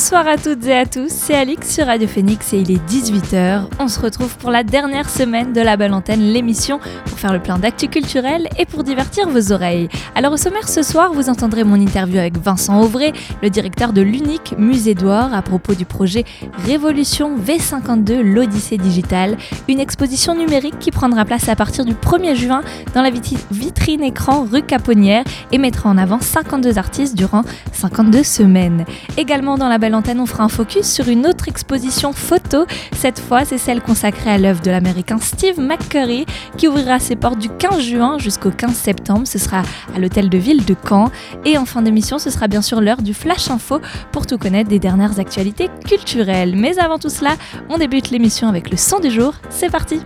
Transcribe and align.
Bonsoir 0.00 0.26
à 0.28 0.38
toutes 0.38 0.64
et 0.64 0.74
à 0.74 0.86
tous, 0.86 1.10
c'est 1.10 1.34
Alix 1.34 1.74
sur 1.74 1.84
Radio 1.84 2.08
Phoenix 2.08 2.54
et 2.54 2.60
il 2.60 2.70
est 2.70 2.82
18h. 2.88 3.64
On 3.78 3.86
se 3.86 4.00
retrouve 4.00 4.34
pour 4.38 4.50
la 4.50 4.64
dernière 4.64 5.10
semaine 5.10 5.52
de 5.52 5.60
la 5.60 5.76
Belle 5.76 5.92
Antenne, 5.92 6.22
l'émission 6.32 6.80
pour 7.04 7.18
faire 7.18 7.34
le 7.34 7.38
plein 7.38 7.58
d'actu 7.58 7.86
culturel 7.88 8.48
et 8.58 8.64
pour 8.64 8.82
divertir 8.82 9.28
vos 9.28 9.52
oreilles. 9.52 9.90
Alors 10.14 10.32
au 10.32 10.36
sommaire 10.38 10.70
ce 10.70 10.82
soir, 10.82 11.12
vous 11.12 11.28
entendrez 11.28 11.64
mon 11.64 11.74
interview 11.74 12.18
avec 12.18 12.38
Vincent 12.38 12.80
Auvray, 12.80 13.12
le 13.42 13.50
directeur 13.50 13.92
de 13.92 14.00
l'unique 14.00 14.54
Musée 14.56 14.94
d'Or, 14.94 15.34
à 15.34 15.42
propos 15.42 15.74
du 15.74 15.84
projet 15.84 16.24
Révolution 16.64 17.36
V52, 17.36 18.22
l'Odyssée 18.22 18.78
digitale, 18.78 19.36
une 19.68 19.80
exposition 19.80 20.34
numérique 20.34 20.78
qui 20.78 20.92
prendra 20.92 21.26
place 21.26 21.50
à 21.50 21.56
partir 21.56 21.84
du 21.84 21.92
1er 21.92 22.36
juin 22.36 22.62
dans 22.94 23.02
la 23.02 23.10
vitrine 23.10 24.02
écran 24.02 24.46
rue 24.50 24.62
Caponnière 24.62 25.24
et 25.52 25.58
mettra 25.58 25.90
en 25.90 25.98
avant 25.98 26.20
52 26.20 26.78
artistes 26.78 27.18
durant 27.18 27.42
52 27.74 28.22
semaines. 28.22 28.86
Également 29.18 29.58
dans 29.58 29.68
la 29.68 29.76
Belle 29.76 29.89
on 29.94 30.26
fera 30.26 30.44
un 30.44 30.48
focus 30.48 30.86
sur 30.86 31.08
une 31.08 31.26
autre 31.26 31.48
exposition 31.48 32.12
photo. 32.12 32.64
Cette 32.96 33.18
fois, 33.18 33.44
c'est 33.44 33.58
celle 33.58 33.80
consacrée 33.80 34.30
à 34.30 34.38
l'œuvre 34.38 34.60
de 34.62 34.70
l'américain 34.70 35.18
Steve 35.18 35.58
McCurry 35.58 36.26
qui 36.56 36.68
ouvrira 36.68 36.98
ses 36.98 37.16
portes 37.16 37.38
du 37.38 37.48
15 37.48 37.80
juin 37.80 38.18
jusqu'au 38.18 38.50
15 38.50 38.74
septembre. 38.74 39.26
Ce 39.26 39.38
sera 39.38 39.62
à 39.94 39.98
l'hôtel 39.98 40.28
de 40.28 40.38
ville 40.38 40.64
de 40.64 40.74
Caen. 40.88 41.10
Et 41.44 41.58
en 41.58 41.64
fin 41.64 41.82
d'émission, 41.82 42.18
ce 42.18 42.30
sera 42.30 42.48
bien 42.48 42.62
sûr 42.62 42.80
l'heure 42.80 43.02
du 43.02 43.14
Flash 43.14 43.50
Info 43.50 43.80
pour 44.12 44.26
tout 44.26 44.38
connaître 44.38 44.68
des 44.68 44.78
dernières 44.78 45.18
actualités 45.18 45.68
culturelles. 45.84 46.54
Mais 46.56 46.78
avant 46.78 46.98
tout 46.98 47.10
cela, 47.10 47.36
on 47.68 47.78
débute 47.78 48.10
l'émission 48.10 48.48
avec 48.48 48.70
le 48.70 48.76
son 48.76 49.00
du 49.00 49.10
jour. 49.10 49.34
C'est 49.50 49.70
parti! 49.70 50.00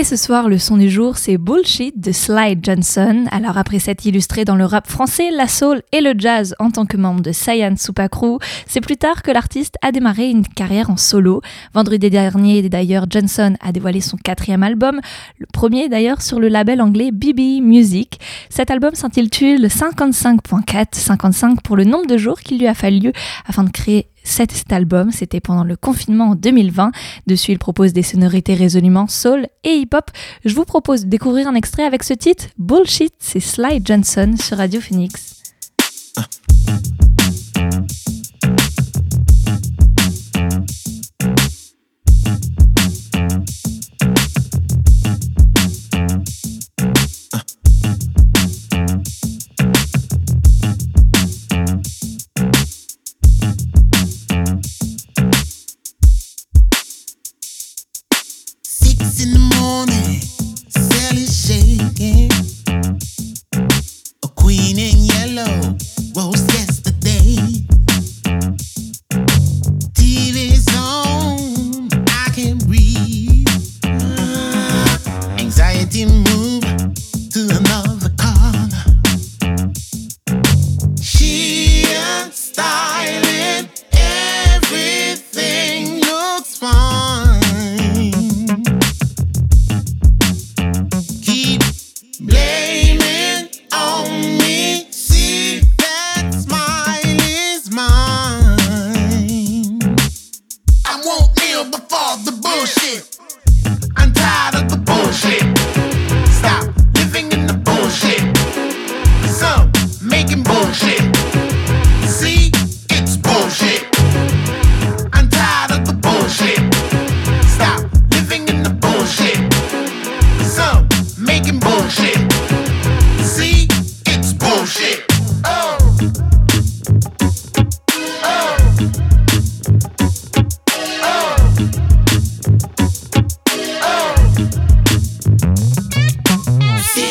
Et 0.00 0.04
ce 0.04 0.16
soir, 0.16 0.48
le 0.48 0.56
son 0.56 0.78
du 0.78 0.88
jour, 0.88 1.18
c'est 1.18 1.36
Bullshit 1.36 2.00
de 2.00 2.10
Slide 2.10 2.60
Johnson. 2.62 3.26
Alors 3.30 3.58
après 3.58 3.78
s'être 3.78 4.06
illustré 4.06 4.46
dans 4.46 4.56
le 4.56 4.64
rap 4.64 4.86
français, 4.86 5.30
la 5.30 5.46
soul 5.46 5.82
et 5.92 6.00
le 6.00 6.14
jazz 6.16 6.54
en 6.58 6.70
tant 6.70 6.86
que 6.86 6.96
membre 6.96 7.20
de 7.20 7.32
Cyan 7.32 7.74
Supakru, 7.76 8.38
c'est 8.66 8.80
plus 8.80 8.96
tard 8.96 9.22
que 9.22 9.30
l'artiste 9.30 9.74
a 9.82 9.92
démarré 9.92 10.30
une 10.30 10.48
carrière 10.48 10.88
en 10.88 10.96
solo. 10.96 11.42
Vendredi 11.74 12.08
dernier, 12.08 12.66
d'ailleurs, 12.70 13.04
Johnson 13.10 13.56
a 13.60 13.72
dévoilé 13.72 14.00
son 14.00 14.16
quatrième 14.16 14.62
album, 14.62 15.02
le 15.36 15.44
premier 15.52 15.90
d'ailleurs 15.90 16.22
sur 16.22 16.40
le 16.40 16.48
label 16.48 16.80
anglais 16.80 17.10
BB 17.12 17.60
Music. 17.60 18.20
Cet 18.48 18.70
album 18.70 18.94
s'intitule 18.94 19.66
55.4, 19.66 20.94
55 20.94 21.60
pour 21.60 21.76
le 21.76 21.84
nombre 21.84 22.06
de 22.06 22.16
jours 22.16 22.40
qu'il 22.40 22.58
lui 22.58 22.68
a 22.68 22.74
fallu 22.74 23.12
afin 23.46 23.64
de 23.64 23.70
créer 23.70 24.06
cet 24.22 24.72
album, 24.72 25.10
c'était 25.10 25.40
pendant 25.40 25.64
le 25.64 25.76
confinement 25.76 26.30
en 26.30 26.34
2020. 26.34 26.92
Dessus, 27.26 27.52
il 27.52 27.58
propose 27.58 27.92
des 27.92 28.02
sonorités 28.02 28.54
résolument 28.54 29.06
soul 29.08 29.46
et 29.64 29.74
hip-hop. 29.74 30.10
Je 30.44 30.54
vous 30.54 30.64
propose 30.64 31.04
de 31.04 31.10
découvrir 31.10 31.48
un 31.48 31.54
extrait 31.54 31.84
avec 31.84 32.02
ce 32.02 32.14
titre, 32.14 32.46
Bullshit, 32.58 33.14
c'est 33.18 33.40
Sly 33.40 33.82
Johnson 33.84 34.34
sur 34.38 34.58
Radio 34.58 34.80
Phoenix. 34.80 35.40
making 36.70 36.99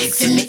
bullshit. 0.10 0.49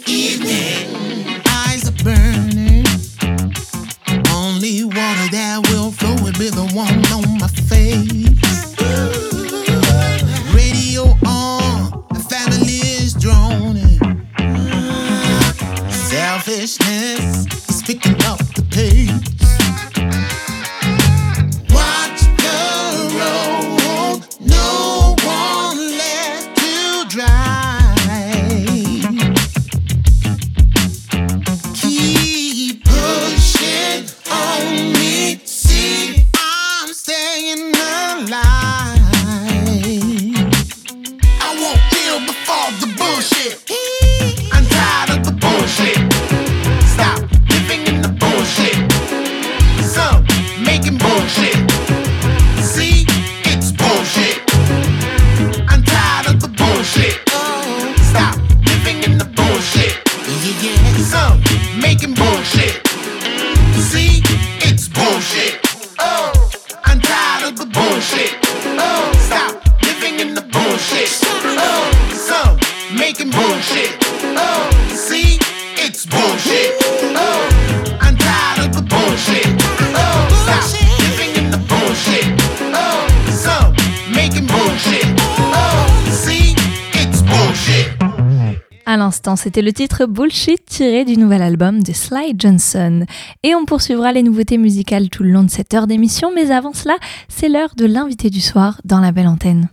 c'était 89.51 89.63
le 89.63 89.73
titre 89.73 90.05
Bullshit 90.05 90.63
tiré 90.63 91.03
du 91.03 91.17
nouvel 91.17 91.41
album 91.41 91.83
de 91.83 91.91
Sly 91.91 92.35
Johnson. 92.37 93.03
Et 93.43 93.53
on 93.53 93.65
poursuivra 93.65 94.13
les 94.13 94.23
nouveautés 94.23 94.57
musicales 94.57 95.09
tout 95.09 95.23
le 95.23 95.31
long 95.31 95.43
de 95.43 95.49
cette 95.49 95.73
heure 95.73 95.87
d'émission, 95.87 96.31
mais 96.33 96.51
avant 96.51 96.71
cela, 96.71 96.95
c'est 97.27 97.49
l'heure 97.49 97.75
de 97.75 97.85
l'invité 97.85 98.29
du 98.29 98.39
soir 98.39 98.79
dans 98.85 99.01
la 99.01 99.11
belle 99.11 99.27
antenne. 99.27 99.67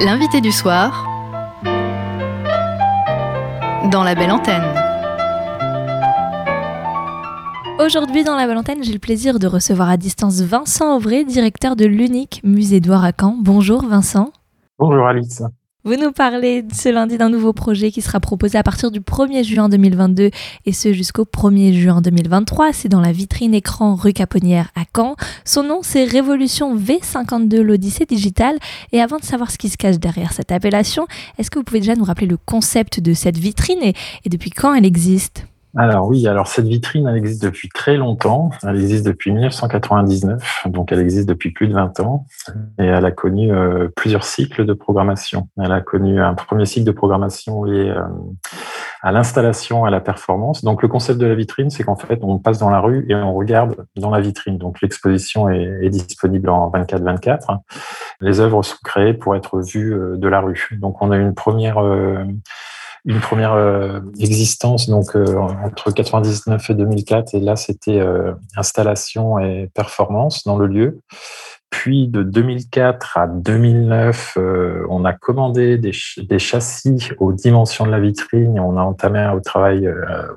L'invité 0.00 0.40
du 0.40 0.52
soir 0.52 1.08
dans 3.90 4.04
la 4.04 4.14
belle 4.14 4.30
antenne. 4.30 4.62
Aujourd'hui, 7.84 8.22
dans 8.22 8.36
la 8.36 8.46
belle 8.46 8.58
antenne, 8.58 8.84
j'ai 8.84 8.92
le 8.92 9.00
plaisir 9.00 9.40
de 9.40 9.48
recevoir 9.48 9.90
à 9.90 9.96
distance 9.96 10.40
Vincent 10.42 10.94
Auvray, 10.94 11.24
directeur 11.24 11.74
de 11.74 11.84
l'unique 11.84 12.40
musée 12.44 12.80
à 12.92 13.10
Caen. 13.20 13.36
Bonjour 13.40 13.84
Vincent. 13.84 14.30
Bonjour 14.78 15.04
Alice. 15.04 15.42
Vous 15.88 15.96
nous 15.96 16.12
parlez 16.12 16.66
ce 16.74 16.90
lundi 16.90 17.16
d'un 17.16 17.30
nouveau 17.30 17.54
projet 17.54 17.90
qui 17.90 18.02
sera 18.02 18.20
proposé 18.20 18.58
à 18.58 18.62
partir 18.62 18.90
du 18.90 19.00
1er 19.00 19.42
juin 19.42 19.70
2022 19.70 20.28
et 20.66 20.72
ce 20.74 20.92
jusqu'au 20.92 21.24
1er 21.24 21.72
juin 21.72 22.02
2023. 22.02 22.74
C'est 22.74 22.90
dans 22.90 23.00
la 23.00 23.10
vitrine 23.10 23.54
écran 23.54 23.94
rue 23.94 24.12
Caponnière 24.12 24.68
à 24.76 24.82
Caen. 24.94 25.16
Son 25.46 25.62
nom, 25.62 25.78
c'est 25.80 26.04
Révolution 26.04 26.76
V52, 26.76 27.62
l'Odyssée 27.62 28.04
digitale. 28.04 28.58
Et 28.92 29.00
avant 29.00 29.16
de 29.16 29.24
savoir 29.24 29.50
ce 29.50 29.56
qui 29.56 29.70
se 29.70 29.78
cache 29.78 29.98
derrière 29.98 30.34
cette 30.34 30.52
appellation, 30.52 31.06
est-ce 31.38 31.50
que 31.50 31.58
vous 31.58 31.64
pouvez 31.64 31.80
déjà 31.80 31.94
nous 31.94 32.04
rappeler 32.04 32.26
le 32.26 32.36
concept 32.36 33.00
de 33.00 33.14
cette 33.14 33.38
vitrine 33.38 33.82
et, 33.82 33.94
et 34.26 34.28
depuis 34.28 34.50
quand 34.50 34.74
elle 34.74 34.84
existe? 34.84 35.46
Alors 35.78 36.08
oui, 36.08 36.26
alors 36.26 36.48
cette 36.48 36.66
vitrine, 36.66 37.06
elle 37.06 37.16
existe 37.16 37.40
depuis 37.42 37.68
très 37.68 37.96
longtemps. 37.96 38.50
Elle 38.64 38.80
existe 38.80 39.06
depuis 39.06 39.30
1999, 39.30 40.64
donc 40.66 40.90
elle 40.90 40.98
existe 40.98 41.28
depuis 41.28 41.52
plus 41.52 41.68
de 41.68 41.74
20 41.74 42.00
ans. 42.00 42.26
Et 42.80 42.84
elle 42.84 43.04
a 43.04 43.12
connu 43.12 43.52
euh, 43.52 43.88
plusieurs 43.94 44.24
cycles 44.24 44.66
de 44.66 44.72
programmation. 44.72 45.48
Elle 45.56 45.70
a 45.70 45.80
connu 45.80 46.20
un 46.20 46.34
premier 46.34 46.66
cycle 46.66 46.84
de 46.84 46.90
programmation 46.90 47.62
lié 47.62 47.90
euh, 47.90 48.02
à 49.02 49.12
l'installation, 49.12 49.84
à 49.84 49.90
la 49.90 50.00
performance. 50.00 50.64
Donc 50.64 50.82
le 50.82 50.88
concept 50.88 51.20
de 51.20 51.26
la 51.26 51.36
vitrine, 51.36 51.70
c'est 51.70 51.84
qu'en 51.84 51.94
fait, 51.94 52.18
on 52.22 52.38
passe 52.38 52.58
dans 52.58 52.70
la 52.70 52.80
rue 52.80 53.06
et 53.08 53.14
on 53.14 53.34
regarde 53.34 53.86
dans 53.94 54.10
la 54.10 54.20
vitrine. 54.20 54.58
Donc 54.58 54.80
l'exposition 54.80 55.48
est, 55.48 55.88
disponible 55.90 56.50
en 56.50 56.70
24-24. 56.70 57.58
Les 58.20 58.40
œuvres 58.40 58.64
sont 58.64 58.78
créées 58.84 59.14
pour 59.14 59.36
être 59.36 59.60
vues 59.60 59.94
euh, 59.94 60.16
de 60.16 60.26
la 60.26 60.40
rue. 60.40 60.70
Donc 60.72 61.00
on 61.02 61.12
a 61.12 61.16
une 61.16 61.34
première 61.34 61.78
une 63.08 63.20
première 63.20 63.54
euh, 63.54 64.00
existence 64.20 64.88
donc 64.88 65.16
euh, 65.16 65.34
entre 65.64 65.90
99 65.90 66.68
et 66.68 66.74
2004 66.74 67.34
et 67.34 67.40
là 67.40 67.56
c'était 67.56 67.98
euh, 67.98 68.34
installation 68.54 69.38
et 69.38 69.70
performance 69.74 70.44
dans 70.44 70.58
le 70.58 70.66
lieu. 70.66 71.00
Puis 71.70 72.08
de 72.08 72.22
2004 72.22 73.18
à 73.18 73.26
2009, 73.26 74.38
on 74.88 75.04
a 75.04 75.12
commandé 75.12 75.76
des, 75.76 75.92
des, 76.16 76.38
châssis 76.38 77.10
aux 77.18 77.34
dimensions 77.34 77.84
de 77.84 77.90
la 77.90 78.00
vitrine 78.00 78.58
on 78.58 78.78
a 78.78 78.80
entamé 78.80 79.18
un 79.18 79.38
travail 79.40 79.86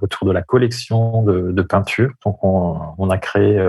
autour 0.01 0.27
de 0.27 0.33
la 0.33 0.41
collection 0.41 1.23
de, 1.23 1.53
de 1.53 1.61
peintures. 1.61 2.11
Donc 2.25 2.43
on, 2.43 2.77
on, 2.97 3.09
a 3.09 3.17
créé 3.17 3.65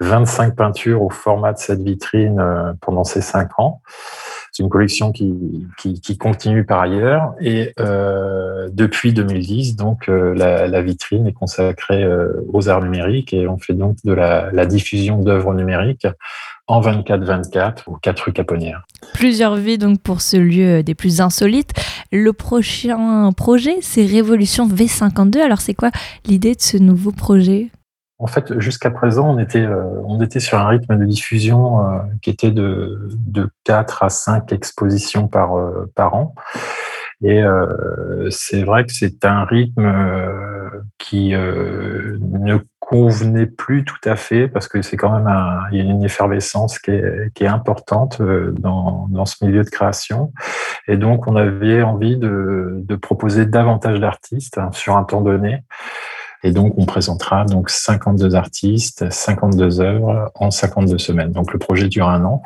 25 0.00 0.56
peintures 0.56 1.02
au 1.02 1.10
format 1.10 1.52
de 1.52 1.58
cette 1.58 1.82
vitrine 1.82 2.42
pendant 2.80 3.04
ces 3.04 3.20
cinq 3.20 3.50
ans. 3.58 3.82
C'est 4.56 4.62
une 4.62 4.70
collection 4.70 5.12
qui, 5.12 6.16
continue 6.18 6.64
par 6.64 6.80
ailleurs. 6.80 7.34
Et 7.42 7.74
euh, 7.78 8.70
depuis 8.72 9.12
2010, 9.12 9.76
donc 9.76 10.08
euh, 10.08 10.34
la, 10.34 10.80
vitrine 10.80 11.26
est 11.26 11.34
consacrée 11.34 12.02
euh, 12.02 12.42
aux 12.54 12.70
arts 12.70 12.80
numériques 12.80 13.34
et 13.34 13.46
on 13.48 13.58
fait 13.58 13.74
donc 13.74 13.98
de 14.04 14.14
la, 14.14 14.64
diffusion 14.64 15.18
d'œuvres 15.18 15.52
numériques 15.52 16.06
en 16.68 16.80
24-24 16.80 17.80
aux 17.88 17.96
4 17.96 18.20
rue 18.20 18.32
Caponnière. 18.32 18.86
Plusieurs 19.12 19.56
vies 19.56 19.76
donc 19.76 20.00
pour 20.00 20.22
ce 20.22 20.38
lieu 20.38 20.82
des 20.82 20.94
plus 20.94 21.20
insolites. 21.20 21.72
Le 22.10 22.32
prochain 22.32 23.30
projet, 23.36 23.76
c'est 23.82 24.06
Révolution 24.06 24.66
V52. 24.66 25.38
Alors 25.38 25.60
c'est 25.60 25.74
quoi 25.74 25.90
l'idée 26.24 26.54
de 26.54 26.62
ce 26.62 26.78
nouveau 26.78 27.12
projet? 27.12 27.68
En 28.18 28.26
fait, 28.26 28.58
jusqu'à 28.58 28.90
présent, 28.90 29.28
on 29.34 29.38
était, 29.38 29.66
euh, 29.66 29.84
on 30.06 30.22
était 30.22 30.40
sur 30.40 30.58
un 30.58 30.68
rythme 30.68 30.98
de 30.98 31.04
diffusion 31.04 31.80
euh, 31.80 31.98
qui 32.22 32.30
était 32.30 32.50
de, 32.50 33.08
de 33.12 33.50
4 33.64 34.04
à 34.04 34.08
5 34.08 34.52
expositions 34.52 35.28
par, 35.28 35.56
euh, 35.58 35.90
par 35.94 36.14
an. 36.14 36.34
Et 37.24 37.42
c'est 38.28 38.62
vrai 38.62 38.84
que 38.84 38.92
c'est 38.92 39.24
un 39.24 39.46
rythme 39.46 39.90
qui 40.98 41.30
ne 41.30 42.58
convenait 42.78 43.46
plus 43.46 43.86
tout 43.86 43.96
à 44.04 44.16
fait 44.16 44.48
parce 44.48 44.68
que 44.68 44.82
c'est 44.82 44.98
quand 44.98 45.10
même 45.10 45.26
un, 45.26 45.62
il 45.72 45.78
y 45.78 45.80
a 45.80 45.84
une 45.84 46.04
effervescence 46.04 46.78
qui 46.78 46.90
est, 46.90 47.32
qui 47.32 47.44
est 47.44 47.48
importante 47.48 48.20
dans, 48.20 49.08
dans 49.08 49.24
ce 49.24 49.42
milieu 49.42 49.64
de 49.64 49.70
création. 49.70 50.34
Et 50.88 50.98
donc, 50.98 51.26
on 51.26 51.36
avait 51.36 51.80
envie 51.80 52.18
de, 52.18 52.82
de 52.82 52.96
proposer 52.96 53.46
davantage 53.46 53.98
d'artistes 53.98 54.58
hein, 54.58 54.68
sur 54.72 54.94
un 54.98 55.04
temps 55.04 55.22
donné. 55.22 55.64
Et 56.42 56.52
donc, 56.52 56.74
on 56.76 56.84
présentera 56.84 57.44
donc 57.44 57.70
52 57.70 58.34
artistes, 58.34 59.10
52 59.10 59.80
œuvres 59.80 60.30
en 60.34 60.50
52 60.50 60.98
semaines. 60.98 61.32
Donc, 61.32 61.52
le 61.52 61.58
projet 61.58 61.88
dure 61.88 62.08
un 62.08 62.24
an. 62.24 62.42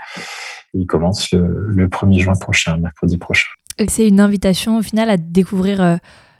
il 0.74 0.86
commence 0.86 1.32
le, 1.32 1.88
1er 1.88 2.20
juin 2.20 2.34
prochain, 2.34 2.76
mercredi 2.76 3.18
prochain. 3.18 3.50
C'est 3.88 4.06
une 4.06 4.20
invitation 4.20 4.78
au 4.78 4.82
final 4.82 5.10
à 5.10 5.16
découvrir 5.16 5.80
euh, 5.80 5.96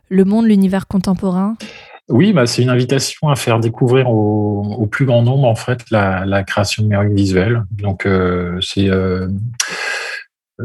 le 0.08 0.24
monde, 0.24 0.46
l'univers 0.46 0.86
contemporain? 0.86 1.56
Oui, 2.10 2.32
bah, 2.32 2.44
c'est 2.46 2.62
une 2.62 2.70
invitation 2.70 3.28
à 3.28 3.36
faire 3.36 3.60
découvrir 3.60 4.10
au, 4.10 4.86
plus 4.90 5.06
grand 5.06 5.22
nombre 5.22 5.46
en 5.46 5.54
fait 5.54 5.78
la, 5.90 6.42
création 6.42 6.82
numérique 6.82 7.14
visuelle. 7.14 7.62
Donc 7.70 8.04
euh, 8.04 8.58
c'est 8.60 8.90
euh, 8.90 9.28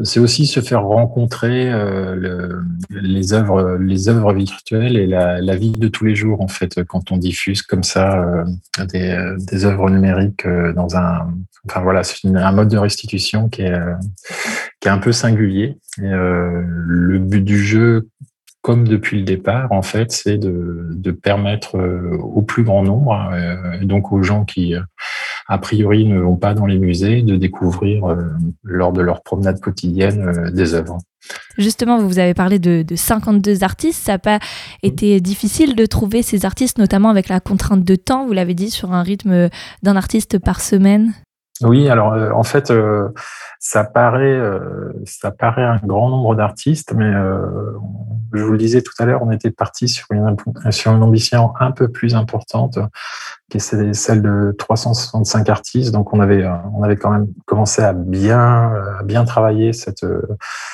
c'est 0.04 0.20
aussi 0.20 0.46
se 0.46 0.60
faire 0.60 0.84
rencontrer 0.84 1.72
euh, 1.72 2.16
le, 2.16 2.64
les 2.90 3.34
œuvres, 3.34 3.78
les 3.78 4.10
œuvres 4.10 4.34
virtuelles 4.34 4.98
et 4.98 5.08
la, 5.08 5.56
vie 5.56 5.72
de 5.72 5.88
tous 5.88 6.06
les 6.06 6.16
jours 6.16 6.42
en 6.42 6.48
fait 6.48 6.84
quand 6.84 7.12
on 7.12 7.18
diffuse 7.18 7.62
comme 7.62 7.84
ça 7.84 8.22
euh, 8.24 8.46
des, 8.86 9.36
des, 9.52 9.66
œuvres 9.66 9.90
numériques 9.90 10.46
euh, 10.46 10.74
dans 10.74 10.98
un, 10.98 11.34
enfin 11.68 11.82
voilà, 11.82 12.04
c'est 12.04 12.28
un 12.28 12.52
mode 12.52 12.70
de 12.70 12.78
restitution 12.78 13.50
qui 13.50 13.62
est 13.62 13.80
qui 14.80 14.88
est 14.88 14.92
un 14.92 14.98
peu 14.98 15.12
singulier. 15.12 15.78
Et, 16.00 16.10
le 16.10 17.20
but 17.20 17.42
du 17.42 17.58
jeu, 17.58 18.10
comme 18.62 18.88
depuis 18.88 19.18
le 19.18 19.24
départ, 19.24 19.72
en 19.72 19.82
fait, 19.82 20.12
c'est 20.12 20.38
de, 20.38 20.90
de 20.92 21.12
permettre 21.12 21.80
au 22.22 22.42
plus 22.42 22.64
grand 22.64 22.84
nombre, 22.84 23.32
et 23.82 23.86
donc 23.86 24.12
aux 24.12 24.22
gens 24.22 24.44
qui 24.44 24.76
a 25.48 25.58
priori 25.58 26.06
ne 26.06 26.20
vont 26.20 26.38
pas 26.38 26.54
dans 26.54 26.66
les 26.66 26.80
musées, 26.80 27.22
de 27.22 27.36
découvrir 27.36 28.06
euh, 28.06 28.24
lors 28.64 28.92
de 28.92 29.02
leur 29.02 29.22
promenade 29.22 29.60
quotidienne 29.60 30.28
euh, 30.28 30.52
des 30.52 30.74
œuvres. 30.74 30.98
Justement, 31.58 32.00
vous 32.00 32.20
avez 32.20 32.34
parlé 32.34 32.60
de, 32.60 32.84
de 32.84 32.96
52 32.96 33.64
artistes. 33.64 34.04
Ça 34.04 34.14
n'a 34.14 34.20
pas 34.20 34.40
été 34.84 35.20
difficile 35.22 35.76
de 35.76 35.86
trouver 35.86 36.22
ces 36.22 36.46
artistes, 36.46 36.78
notamment 36.78 37.10
avec 37.10 37.30
la 37.30 37.40
contrainte 37.40 37.84
de 37.84 37.96
temps, 37.96 38.26
vous 38.26 38.34
l'avez 38.34 38.54
dit, 38.54 38.70
sur 38.70 38.92
un 38.92 39.04
rythme 39.04 39.50
d'un 39.84 39.96
artiste 39.96 40.40
par 40.40 40.62
semaine 40.62 41.14
oui, 41.62 41.88
alors 41.88 42.12
euh, 42.12 42.32
en 42.32 42.44
fait, 42.44 42.74
ça 43.60 43.86
paraît, 43.86 44.42
ça 45.06 45.32
paraît 45.32 45.64
un 45.64 45.78
grand 45.78 46.10
nombre 46.10 46.36
d'artistes, 46.36 46.92
mais 46.94 47.10
je 48.34 48.44
vous 48.44 48.52
le 48.52 48.58
disais 48.58 48.82
tout 48.82 48.92
à 49.00 49.06
l'heure, 49.06 49.22
on 49.24 49.32
était 49.32 49.52
parti 49.52 49.88
sur 49.88 50.08
une, 50.12 50.36
sur 50.72 50.92
une 50.92 51.02
ambition 51.02 51.54
un 51.62 51.72
peu 51.72 51.88
plus 51.88 52.14
importante 52.14 52.78
qui 53.50 53.58
est 53.58 53.94
celle 53.94 54.22
de 54.22 54.56
365 54.58 55.50
artistes. 55.50 55.92
Donc 55.92 56.14
on 56.14 56.20
avait 56.20 56.46
on 56.74 56.84
avait 56.84 56.96
quand 56.96 57.12
même 57.12 57.28
commencé 57.46 57.82
à 57.82 57.94
bien 57.94 58.72
à 59.00 59.04
bien 59.04 59.24
travailler 59.26 59.72
cette 59.72 60.06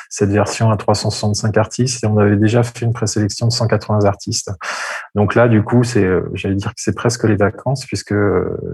cette 0.09 0.29
version 0.29 0.71
à 0.71 0.77
365 0.77 1.57
artistes 1.57 2.03
et 2.03 2.07
on 2.07 2.17
avait 2.17 2.37
déjà 2.37 2.63
fait 2.63 2.85
une 2.85 2.93
présélection 2.93 3.47
de 3.47 3.51
180 3.51 4.05
artistes. 4.05 4.51
Donc 5.15 5.35
là 5.35 5.49
du 5.49 5.63
coup 5.63 5.83
c'est 5.83 6.07
j'allais 6.33 6.55
dire 6.55 6.69
que 6.69 6.81
c'est 6.81 6.95
presque 6.95 7.25
les 7.25 7.35
vacances 7.35 7.85
puisque 7.85 8.15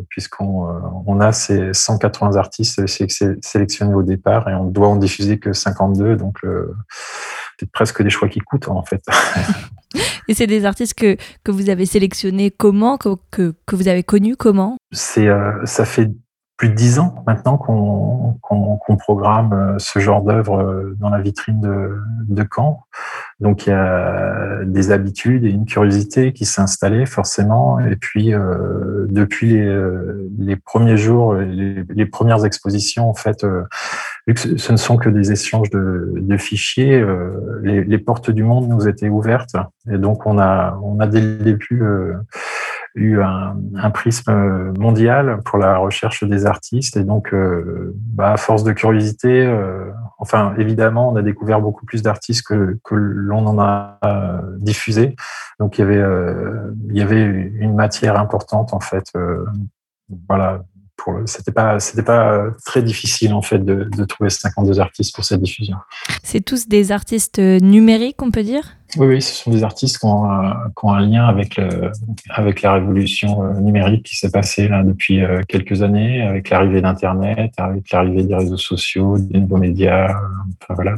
puisqu'on 0.09 0.67
on 1.07 1.19
a 1.19 1.31
ces 1.31 1.73
180 1.73 2.35
artistes 2.35 2.85
sélectionnés 3.41 3.95
au 3.95 4.03
départ 4.03 4.47
et 4.47 4.53
on 4.53 4.65
doit 4.65 4.89
en 4.89 4.95
diffuser 4.95 5.39
que 5.39 5.53
52 5.53 6.15
donc 6.15 6.39
c'est 7.59 7.71
presque 7.71 8.01
des 8.01 8.09
choix 8.09 8.29
qui 8.29 8.39
coûtent 8.39 8.67
en 8.67 8.83
fait. 8.83 9.03
Et 10.27 10.33
c'est 10.33 10.47
des 10.47 10.65
artistes 10.65 10.93
que, 10.93 11.15
que 11.43 11.51
vous 11.51 11.69
avez 11.69 11.85
sélectionnés 11.85 12.51
comment, 12.51 12.97
que, 12.97 13.09
que, 13.31 13.55
que 13.65 13.75
vous 13.75 13.87
avez 13.87 14.03
connus 14.03 14.35
comment? 14.35 14.77
C'est 14.91 15.27
euh, 15.27 15.65
Ça 15.65 15.85
fait 15.85 16.11
plus 16.57 16.69
de 16.69 16.73
dix 16.73 16.99
ans 16.99 17.23
maintenant 17.27 17.57
qu'on 17.57 18.37
qu'on 18.41 18.97
programme 18.97 19.53
euh, 19.53 19.75
ce 19.77 19.99
genre 19.99 20.23
d'œuvre 20.23 20.61
euh, 20.61 20.95
dans 20.99 21.09
la 21.09 21.21
vitrine 21.21 21.59
de, 21.61 21.97
de 22.27 22.47
Caen. 22.53 22.83
Donc 23.39 23.67
il 23.67 23.69
y 23.69 23.73
a 23.73 24.63
des 24.65 24.91
habitudes 24.91 25.45
et 25.45 25.49
une 25.49 25.65
curiosité 25.65 26.33
qui 26.33 26.45
s'est 26.45 26.61
installée 26.61 27.05
forcément. 27.05 27.79
Et 27.79 27.95
puis 27.95 28.33
euh, 28.33 29.05
depuis 29.09 29.49
les, 29.49 29.81
les, 30.39 30.55
premiers 30.55 30.97
jours, 30.97 31.35
les, 31.35 31.83
les, 31.87 32.05
premières 32.05 32.45
expositions, 32.45 33.09
en 33.09 33.13
fait, 33.13 33.45
vu 34.27 34.33
que 34.33 34.57
ce 34.57 34.71
ne 34.71 34.77
sont 34.77 34.97
que 34.97 35.09
des 35.09 35.31
échanges 35.31 35.69
de, 35.69 36.13
de 36.17 36.37
fichiers, 36.37 37.03
les, 37.63 37.83
les, 37.83 37.97
portes 37.97 38.29
du 38.29 38.43
monde 38.43 38.67
nous 38.67 38.87
étaient 38.87 39.09
ouvertes. 39.09 39.55
Et 39.89 39.97
donc 39.97 40.25
on 40.25 40.37
a, 40.37 40.77
on 40.83 40.99
a 40.99 41.07
dès 41.07 41.21
le 41.21 41.37
début 41.37 41.81
eu 42.95 43.21
un, 43.21 43.55
un, 43.75 43.91
prisme 43.91 44.73
mondial 44.77 45.39
pour 45.45 45.59
la 45.59 45.77
recherche 45.77 46.23
des 46.23 46.45
artistes. 46.45 46.97
Et 46.97 47.03
donc, 47.03 47.33
bah, 47.95 48.33
à 48.33 48.37
force 48.37 48.63
de 48.63 48.73
curiosité, 48.73 49.47
enfin, 50.17 50.53
évidemment, 50.57 51.09
on 51.09 51.15
a 51.15 51.21
découvert 51.21 51.61
beaucoup 51.61 51.85
plus 51.85 52.01
d'artistes 52.01 52.45
que, 52.47 52.77
que 52.83 52.95
l'on 52.95 53.45
en 53.45 53.59
a 53.59 53.99
diffusé. 54.57 55.15
Donc, 55.59 55.77
il 55.77 55.81
y 55.81 55.83
avait, 55.83 56.03
il 56.89 56.97
y 56.97 57.01
avait 57.01 57.23
une 57.23 57.75
matière 57.75 58.19
importante, 58.19 58.73
en 58.73 58.79
fait. 58.79 59.13
voilà, 60.27 60.63
c'était 61.25 61.51
pas 61.51 61.79
c'était 61.79 62.03
pas 62.03 62.33
euh, 62.33 62.51
très 62.65 62.81
difficile 62.81 63.33
en 63.33 63.41
fait 63.41 63.59
de, 63.59 63.89
de, 63.95 64.05
trouver 64.05 64.29
52 64.29 64.79
artistes 64.79 65.15
pour 65.15 65.23
cette 65.23 65.41
diffusion. 65.41 65.77
C'est 66.23 66.41
tous 66.41 66.67
des 66.67 66.91
artistes 66.91 67.39
euh, 67.39 67.59
numériques, 67.59 68.21
on 68.21 68.31
peut 68.31 68.43
dire? 68.43 68.63
Oui, 68.97 69.07
oui, 69.07 69.21
ce 69.21 69.43
sont 69.43 69.51
des 69.51 69.63
artistes 69.63 69.99
qui 69.99 70.05
ont, 70.05 70.31
un, 70.31 70.69
qui 70.69 70.85
ont 70.85 70.93
un 70.93 71.01
lien 71.01 71.25
avec 71.25 71.57
le, 71.57 71.91
avec 72.29 72.61
la 72.61 72.73
révolution 72.73 73.43
euh, 73.43 73.53
numérique 73.59 74.05
qui 74.05 74.15
s'est 74.15 74.31
passée 74.31 74.69
là 74.69 74.83
depuis 74.83 75.21
quelques 75.49 75.81
années, 75.81 76.21
avec 76.21 76.49
l'arrivée 76.49 76.81
d'Internet, 76.81 77.51
avec 77.57 77.91
l'arrivée 77.91 78.23
des 78.23 78.35
réseaux 78.35 78.57
sociaux, 78.57 79.17
des 79.17 79.39
nouveaux 79.39 79.57
médias. 79.57 80.07
Enfin, 80.61 80.73
voilà. 80.73 80.95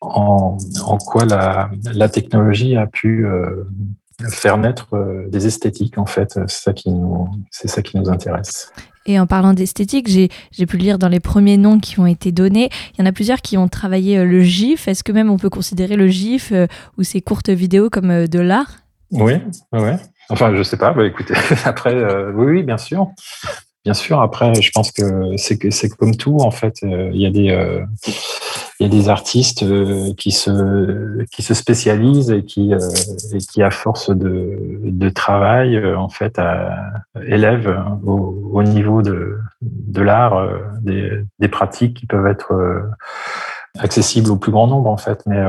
En, 0.00 0.56
en 0.82 0.98
quoi 0.98 1.26
la, 1.26 1.70
la 1.92 2.08
technologie 2.08 2.76
a 2.76 2.86
pu 2.86 3.26
faire 4.26 4.58
naître 4.58 4.94
euh, 4.94 5.28
des 5.28 5.46
esthétiques 5.46 5.98
en 5.98 6.06
fait 6.06 6.38
c'est 6.46 6.62
ça 6.62 6.72
qui 6.72 6.90
nous 6.90 7.28
c'est 7.50 7.68
ça 7.68 7.82
qui 7.82 7.96
nous 7.96 8.08
intéresse. 8.08 8.72
Et 9.06 9.18
en 9.18 9.26
parlant 9.26 9.54
d'esthétique 9.54 10.08
j'ai 10.08 10.66
pu 10.66 10.76
lire 10.76 10.98
dans 10.98 11.08
les 11.08 11.20
premiers 11.20 11.56
noms 11.56 11.78
qui 11.78 12.00
ont 12.00 12.06
été 12.06 12.32
donnés. 12.32 12.68
Il 12.94 13.00
y 13.00 13.02
en 13.02 13.06
a 13.06 13.12
plusieurs 13.12 13.40
qui 13.40 13.56
ont 13.56 13.68
travaillé 13.68 14.18
euh, 14.18 14.24
le 14.24 14.42
gif. 14.42 14.88
Est-ce 14.88 15.04
que 15.04 15.12
même 15.12 15.30
on 15.30 15.36
peut 15.36 15.50
considérer 15.50 15.96
le 15.96 16.08
gif 16.08 16.50
euh, 16.52 16.66
ou 16.96 17.04
ces 17.04 17.20
courtes 17.20 17.50
vidéos 17.50 17.90
comme 17.90 18.26
de 18.26 18.40
l'art? 18.40 18.78
Oui 19.10 19.34
ouais 19.72 19.96
enfin 20.30 20.54
je 20.54 20.62
sais 20.62 20.76
pas 20.76 20.92
bah, 20.92 21.06
écoutez 21.06 21.34
après 21.64 21.94
oui 22.34 22.46
oui 22.46 22.62
bien 22.62 22.76
sûr 22.76 23.08
Bien 23.88 23.94
sûr, 23.94 24.20
après, 24.20 24.54
je 24.60 24.70
pense 24.70 24.92
que 24.92 25.34
c'est 25.38 25.56
que 25.56 25.70
c'est 25.70 25.88
comme 25.88 26.14
tout 26.14 26.36
en 26.40 26.50
fait. 26.50 26.80
Il 26.82 27.20
y 27.20 27.24
a 27.24 27.30
des 27.30 27.86
il 28.80 28.86
y 28.86 28.86
a 28.86 28.88
des 28.88 29.08
artistes 29.08 29.64
euh, 29.64 30.14
qui 30.14 30.30
se 30.30 31.24
qui 31.32 31.42
se 31.42 31.52
spécialisent 31.54 32.30
et 32.30 32.44
qui 32.44 32.72
euh, 32.72 32.78
et 33.32 33.38
qui 33.38 33.62
à 33.62 33.70
force 33.70 34.10
de, 34.10 34.56
de 34.84 35.08
travail 35.08 35.76
euh, 35.76 35.98
en 35.98 36.08
fait 36.08 36.40
élèvent 37.26 37.76
au, 38.06 38.50
au, 38.52 38.62
niveau 38.62 39.02
de 39.02 39.38
de 39.62 40.02
l'art 40.02 40.48
des, 40.80 41.10
des 41.40 41.48
pratiques 41.48 41.94
qui 41.94 42.06
peuvent 42.06 42.26
être 42.26 42.52
accessibles 43.78 44.30
au 44.30 44.36
plus 44.36 44.52
grand 44.52 44.66
nombre 44.66 44.90
en 44.90 44.96
fait. 44.96 45.22
Mais 45.26 45.42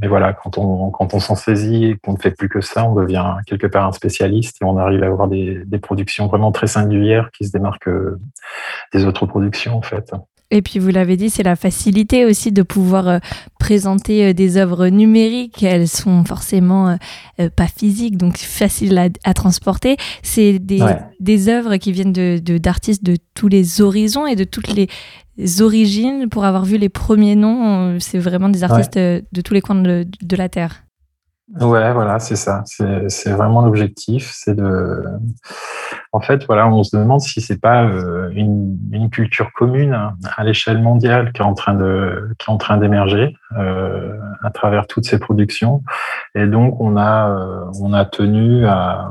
mais 0.00 0.08
voilà 0.08 0.32
quand 0.32 0.58
on 0.58 0.90
quand 0.90 1.14
on 1.14 1.20
s'en 1.20 1.34
saisit 1.34 1.84
et 1.86 1.96
qu'on 1.98 2.12
ne 2.12 2.18
fait 2.18 2.30
plus 2.30 2.48
que 2.48 2.60
ça 2.60 2.84
on 2.84 2.94
devient 2.94 3.36
quelque 3.46 3.66
part 3.66 3.86
un 3.86 3.92
spécialiste 3.92 4.56
et 4.60 4.64
on 4.64 4.76
arrive 4.76 5.02
à 5.02 5.06
avoir 5.06 5.28
des, 5.28 5.62
des 5.64 5.78
productions 5.78 6.26
vraiment 6.26 6.52
très 6.52 6.66
singulières 6.66 7.30
qui 7.32 7.46
se 7.46 7.52
démarquent 7.52 7.90
des 8.92 9.04
autres 9.04 9.26
productions 9.26 9.76
en 9.76 9.82
fait 9.82 10.12
et 10.50 10.62
puis 10.62 10.78
vous 10.80 10.88
l'avez 10.88 11.16
dit, 11.16 11.30
c'est 11.30 11.42
la 11.42 11.56
facilité 11.56 12.24
aussi 12.24 12.50
de 12.50 12.62
pouvoir 12.62 13.08
euh, 13.08 13.18
présenter 13.58 14.26
euh, 14.26 14.32
des 14.32 14.56
œuvres 14.56 14.88
numériques. 14.88 15.62
Elles 15.62 15.88
sont 15.88 16.24
forcément 16.24 16.96
euh, 17.38 17.48
pas 17.50 17.68
physiques, 17.68 18.16
donc 18.16 18.36
faciles 18.36 19.10
à, 19.24 19.34
transporter. 19.34 19.96
C'est 20.22 20.58
des, 20.58 20.80
des 21.20 21.48
œuvres 21.48 21.76
qui 21.76 21.92
viennent 21.92 22.12
de 22.12 22.40
d'artistes 22.58 23.04
de, 23.04 23.16
tous 23.34 23.48
les 23.48 23.80
horizons 23.80 24.26
et 24.26 24.34
de 24.34 24.44
toutes 24.44 24.68
les 24.68 24.88
origines. 25.62 26.28
Pour 26.28 26.44
avoir 26.44 26.64
vu 26.64 26.78
les 26.78 26.88
premiers 26.88 27.36
noms, 27.36 27.98
c'est 28.00 28.18
vraiment 28.18 28.48
des 28.48 28.64
artistes 28.64 28.98
de 28.98 29.40
tous 29.42 29.54
les 29.54 29.60
coins 29.60 29.80
de, 29.80 30.06
de 30.22 30.36
la 30.36 30.48
Terre. 30.48 30.82
Ouais, 31.58 31.92
voilà, 31.92 32.20
c'est 32.20 32.36
ça. 32.36 32.62
C'est 32.64 33.32
vraiment 33.32 33.62
l'objectif. 33.62 34.30
C'est 34.32 34.54
de. 34.54 35.04
En 36.12 36.20
fait, 36.20 36.44
voilà, 36.46 36.68
on 36.68 36.84
se 36.84 36.96
demande 36.96 37.20
si 37.20 37.40
c'est 37.40 37.60
pas 37.60 37.84
euh, 37.84 38.30
une, 38.32 38.78
une, 38.92 39.10
culture 39.10 39.52
commune 39.52 40.12
à 40.36 40.44
l'échelle 40.44 40.80
mondiale 40.80 41.32
qui 41.32 41.40
est 41.40 41.44
en 41.44 41.54
train 41.54 41.74
de 41.74 42.34
qui 42.38 42.48
est 42.48 42.52
en 42.52 42.56
train 42.56 42.76
d'émerger 42.78 43.36
euh, 43.56 44.16
à 44.44 44.50
travers 44.50 44.86
toutes 44.86 45.06
ces 45.06 45.18
productions. 45.18 45.82
Et 46.36 46.46
donc, 46.46 46.80
on 46.80 46.96
a 46.96 47.30
euh, 47.30 47.64
on 47.80 47.92
a 47.92 48.04
tenu 48.04 48.66
à 48.66 49.10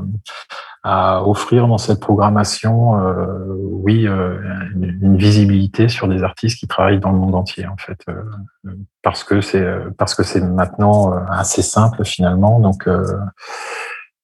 à 0.82 1.22
offrir 1.26 1.68
dans 1.68 1.78
cette 1.78 2.00
programmation, 2.00 2.98
euh, 2.98 3.44
oui, 3.58 4.06
euh, 4.06 4.38
une, 4.74 5.16
visibilité 5.16 5.88
sur 5.88 6.08
des 6.08 6.22
artistes 6.22 6.58
qui 6.58 6.66
travaillent 6.66 7.00
dans 7.00 7.12
le 7.12 7.18
monde 7.18 7.34
entier, 7.34 7.66
en 7.66 7.76
fait, 7.76 7.98
euh, 8.08 8.22
parce 9.02 9.22
que 9.22 9.42
c'est 9.42 9.66
parce 9.98 10.14
que 10.14 10.22
c'est 10.22 10.40
maintenant 10.40 11.12
assez 11.28 11.60
simple 11.60 12.04
finalement. 12.04 12.60
Donc, 12.60 12.88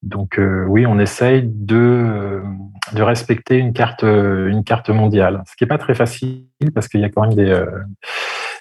donc 0.03 0.41
oui, 0.69 0.87
on 0.87 0.99
essaye 0.99 1.43
de 1.45 2.43
de 2.93 3.03
respecter 3.03 3.57
une 3.59 3.73
carte 3.73 4.03
une 4.03 4.65
carte 4.65 4.89
mondiale, 4.89 5.43
ce 5.47 5.57
qui 5.57 5.65
est 5.65 5.67
pas 5.67 5.79
très 5.79 5.95
facile 5.95 6.47
parce 6.75 6.89
qu'il 6.89 7.01
y 7.01 7.05
a 7.05 7.11
quand 7.11 7.23
même 7.23 7.35
des 7.35 7.65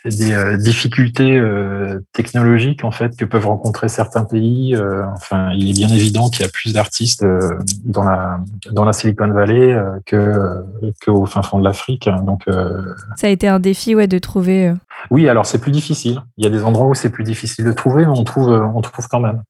des 0.09 0.33
euh, 0.33 0.57
difficultés 0.57 1.37
euh, 1.37 1.99
technologiques 2.13 2.83
en 2.83 2.91
fait 2.91 3.15
que 3.17 3.25
peuvent 3.25 3.47
rencontrer 3.47 3.89
certains 3.89 4.23
pays. 4.23 4.75
Euh, 4.75 5.03
enfin, 5.13 5.51
il 5.53 5.69
est 5.69 5.73
bien 5.73 5.89
évident 5.89 6.29
qu'il 6.29 6.41
y 6.41 6.47
a 6.47 6.51
plus 6.51 6.73
d'artistes 6.73 7.25
dans 7.83 8.03
la 8.03 8.39
dans 8.71 8.85
la 8.85 8.93
Silicon 8.93 9.27
Valley 9.29 9.75
que 10.05 10.63
qu'au 11.03 11.25
fin 11.25 11.41
fond 11.41 11.59
de 11.59 11.63
l'Afrique. 11.63 12.09
Donc 12.23 12.43
ça 13.15 13.27
a 13.27 13.29
été 13.29 13.47
un 13.47 13.59
défi 13.59 13.95
ouais 13.95 14.07
de 14.07 14.19
trouver. 14.19 14.73
Oui, 15.09 15.27
alors 15.27 15.45
c'est 15.45 15.59
plus 15.59 15.71
difficile. 15.71 16.21
Il 16.37 16.43
y 16.43 16.47
a 16.47 16.51
des 16.51 16.63
endroits 16.63 16.87
où 16.87 16.93
c'est 16.93 17.09
plus 17.09 17.23
difficile 17.23 17.65
de 17.65 17.71
trouver, 17.71 18.05
mais 18.05 18.11
on 18.11 18.23
trouve 18.23 18.49
on 18.49 18.81
trouve 18.81 19.07
quand 19.07 19.19
même. 19.19 19.41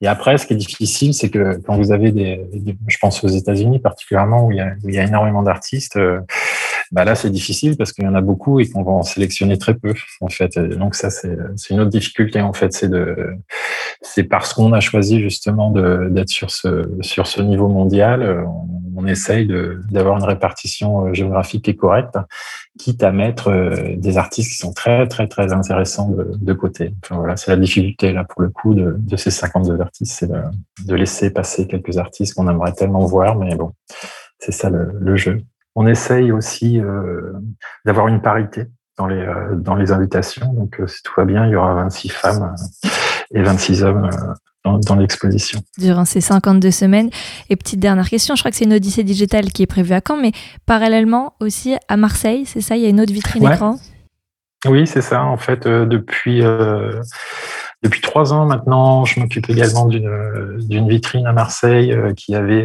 Et 0.00 0.06
après, 0.06 0.38
ce 0.38 0.46
qui 0.46 0.54
est 0.54 0.56
difficile, 0.56 1.12
c'est 1.12 1.28
que 1.28 1.60
quand 1.66 1.76
vous 1.76 1.92
avez 1.92 2.12
des, 2.12 2.46
je 2.86 2.96
pense 2.98 3.22
aux 3.22 3.28
États-Unis 3.28 3.78
particulièrement, 3.78 4.46
où 4.46 4.52
il 4.52 4.56
y 4.56 4.60
a, 4.60 4.72
où 4.82 4.88
il 4.88 4.94
y 4.94 4.98
a 4.98 5.04
énormément 5.04 5.42
d'artistes, 5.42 5.98
bah 6.92 7.04
là 7.04 7.14
c'est 7.14 7.30
difficile 7.30 7.76
parce 7.76 7.92
qu'il 7.92 8.04
y 8.04 8.08
en 8.08 8.14
a 8.14 8.20
beaucoup 8.20 8.58
et 8.58 8.68
qu'on 8.68 8.82
va 8.82 8.90
en 8.90 9.02
sélectionner 9.02 9.58
très 9.58 9.74
peu 9.74 9.94
en 10.20 10.28
fait. 10.28 10.58
donc 10.58 10.94
ça 10.96 11.10
c'est 11.10 11.36
une 11.70 11.80
autre 11.80 11.90
difficulté 11.90 12.40
en 12.40 12.52
fait, 12.52 12.72
c'est 12.72 12.88
de 12.88 13.16
c'est 14.02 14.24
parce 14.24 14.52
qu'on 14.54 14.72
a 14.72 14.80
choisi 14.80 15.20
justement 15.20 15.70
d'être 15.70 16.30
sur 16.30 16.50
ce 16.50 16.90
sur 17.00 17.26
ce 17.26 17.42
niveau 17.42 17.68
mondial, 17.68 18.44
on, 18.96 19.06
essaye 19.06 19.48
d'avoir 19.90 20.18
une 20.18 20.24
répartition 20.24 21.06
euh, 21.06 21.14
géographique 21.14 21.64
qui 21.64 21.70
est 21.70 21.74
correcte, 21.74 22.18
quitte 22.78 23.02
à 23.02 23.12
mettre 23.12 23.48
euh, 23.48 23.96
des 23.96 24.18
artistes 24.18 24.50
qui 24.50 24.58
sont 24.58 24.74
très 24.74 25.08
très 25.08 25.26
très 25.26 25.54
intéressants 25.54 26.10
de, 26.10 26.32
de 26.38 26.52
côté. 26.52 26.92
Enfin, 27.02 27.16
voilà, 27.16 27.36
c'est 27.38 27.50
la 27.50 27.56
difficulté 27.56 28.12
là 28.12 28.24
pour 28.24 28.42
le 28.42 28.50
coup 28.50 28.74
de, 28.74 28.96
de 28.98 29.16
ces 29.16 29.30
52 29.30 29.80
artistes, 29.80 30.12
c'est 30.12 30.30
de, 30.30 30.94
laisser 30.94 31.30
passer 31.30 31.66
quelques 31.66 31.96
artistes 31.96 32.34
qu'on 32.34 32.48
aimerait 32.50 32.74
tellement 32.74 33.06
voir, 33.06 33.36
mais 33.36 33.54
bon, 33.54 33.72
c'est 34.38 34.52
ça 34.52 34.68
le 34.68 35.16
jeu. 35.16 35.40
On 35.76 35.86
essaye 35.86 36.32
aussi 36.32 36.80
euh, 36.80 37.32
d'avoir 37.84 38.08
une 38.08 38.20
parité 38.20 38.66
dans 38.98 39.06
les, 39.06 39.20
euh, 39.20 39.54
dans 39.54 39.76
les 39.76 39.92
invitations. 39.92 40.52
Donc, 40.52 40.80
euh, 40.80 40.86
si 40.86 41.02
tout 41.02 41.12
va 41.16 41.24
bien, 41.24 41.46
il 41.46 41.52
y 41.52 41.56
aura 41.56 41.74
26 41.74 42.08
femmes 42.08 42.54
et 43.32 43.42
26 43.42 43.84
hommes 43.84 44.10
dans, 44.64 44.96
l'exposition. 44.96 45.60
Durant 45.78 46.04
ces 46.04 46.20
52 46.20 46.70
semaines. 46.70 47.10
Et 47.48 47.56
petite 47.56 47.80
dernière 47.80 48.08
question, 48.08 48.34
je 48.34 48.42
crois 48.42 48.50
que 48.50 48.56
c'est 48.56 48.64
une 48.64 48.74
Odyssée 48.74 49.04
digitale 49.04 49.46
qui 49.52 49.62
est 49.62 49.66
prévue 49.66 49.94
à 49.94 50.00
Caen, 50.06 50.16
mais 50.20 50.32
parallèlement 50.66 51.34
aussi 51.40 51.76
à 51.88 51.96
Marseille, 51.96 52.44
c'est 52.46 52.60
ça 52.60 52.76
Il 52.76 52.82
y 52.82 52.86
a 52.86 52.90
une 52.90 53.00
autre 53.00 53.12
vitrine 53.12 53.44
écran? 53.44 53.76
Oui, 54.66 54.86
c'est 54.86 55.00
ça. 55.00 55.24
En 55.24 55.38
fait, 55.38 55.66
depuis 55.66 56.42
depuis 57.82 58.02
trois 58.02 58.32
ans 58.32 58.44
maintenant, 58.44 59.04
je 59.04 59.18
m'occupe 59.20 59.48
également 59.48 59.86
d'une 59.86 60.88
vitrine 60.88 61.26
à 61.26 61.32
Marseille 61.32 61.92
euh, 61.92 62.12
qui 62.12 62.34
avait 62.34 62.64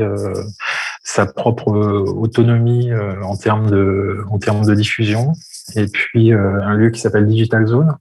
sa 1.06 1.28
propre 1.28 1.72
autonomie 1.72 2.92
euh, 2.92 3.22
en 3.24 3.38
termes 3.38 3.70
de 3.70 4.26
en 4.30 4.40
termes 4.40 4.66
de 4.66 4.74
diffusion 4.74 5.34
et 5.74 5.88
puis 5.88 6.32
euh, 6.32 6.62
un 6.62 6.76
lieu 6.76 6.90
qui 6.92 7.02
s'appelle 7.02 7.26
Digital 7.26 7.66
Zone. 7.66 7.96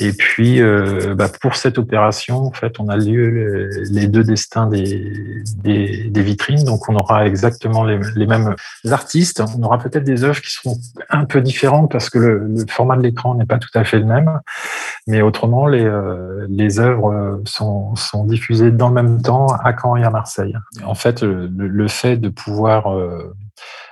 Et 0.00 0.12
puis, 0.12 0.60
euh, 0.60 1.14
bah, 1.14 1.28
pour 1.40 1.56
cette 1.56 1.78
opération, 1.78 2.46
en 2.46 2.52
fait, 2.52 2.78
on 2.78 2.88
a 2.88 2.96
lieu 2.96 3.68
les 3.90 4.06
deux 4.06 4.24
destins 4.24 4.66
des, 4.66 5.12
des, 5.56 6.08
des, 6.10 6.22
vitrines. 6.22 6.64
Donc, 6.64 6.88
on 6.88 6.96
aura 6.96 7.26
exactement 7.26 7.84
les, 7.84 8.26
mêmes 8.26 8.54
artistes. 8.90 9.42
On 9.58 9.62
aura 9.62 9.78
peut-être 9.78 10.04
des 10.04 10.24
œuvres 10.24 10.40
qui 10.40 10.50
seront 10.50 10.76
un 11.10 11.24
peu 11.24 11.40
différentes 11.40 11.90
parce 11.90 12.08
que 12.08 12.18
le, 12.18 12.46
le 12.48 12.64
format 12.68 12.96
de 12.96 13.02
l'écran 13.02 13.34
n'est 13.34 13.46
pas 13.46 13.58
tout 13.58 13.70
à 13.74 13.84
fait 13.84 13.98
le 13.98 14.06
même. 14.06 14.40
Mais 15.06 15.22
autrement, 15.22 15.66
les, 15.66 15.84
euh, 15.84 16.46
les 16.48 16.80
œuvres 16.80 17.40
sont, 17.44 17.94
sont 17.96 18.24
diffusées 18.24 18.70
dans 18.70 18.88
le 18.88 18.94
même 18.94 19.20
temps 19.20 19.48
à 19.48 19.74
Caen 19.76 19.96
et 19.96 20.04
à 20.04 20.10
Marseille. 20.10 20.54
En 20.84 20.94
fait, 20.94 21.22
le, 21.22 21.46
le 21.46 21.88
fait 21.88 22.16
de 22.16 22.28
pouvoir 22.28 22.94
euh, 22.94 23.34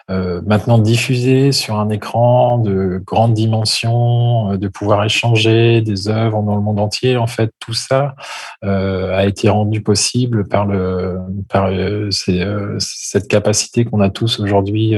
maintenant 0.08 0.78
diffuser 0.78 1.52
sur 1.52 1.78
un 1.78 1.90
écran 1.90 2.58
de 2.58 3.02
grande 3.04 3.34
dimension, 3.34 4.52
euh, 4.52 4.56
de 4.56 4.68
pouvoir 4.68 5.04
échanger 5.04 5.82
des 5.82 6.08
œuvres 6.08 6.42
dans 6.42 6.56
le 6.56 6.62
monde 6.62 6.80
entier, 6.80 7.18
en 7.18 7.26
fait, 7.26 7.52
tout 7.60 7.74
ça 7.74 8.14
euh, 8.64 9.14
a 9.14 9.26
été 9.26 9.50
rendu 9.50 9.82
possible 9.82 10.48
par 10.48 10.66
le 10.66 11.18
par 11.48 11.70
cette 12.78 13.28
capacité 13.28 13.84
qu'on 13.84 14.00
a 14.00 14.10
tous 14.10 14.40
aujourd'hui 14.40 14.94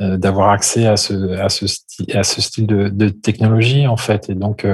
d'avoir 0.00 0.50
accès 0.50 0.86
à 0.86 0.96
ce 0.96 1.32
à 1.38 1.48
ce 1.48 1.66
style 1.66 2.16
à 2.16 2.22
ce 2.22 2.40
style 2.40 2.66
de, 2.66 2.88
de 2.88 3.08
technologie 3.08 3.86
en 3.86 3.96
fait. 3.96 4.28
Et 4.28 4.34
donc 4.34 4.66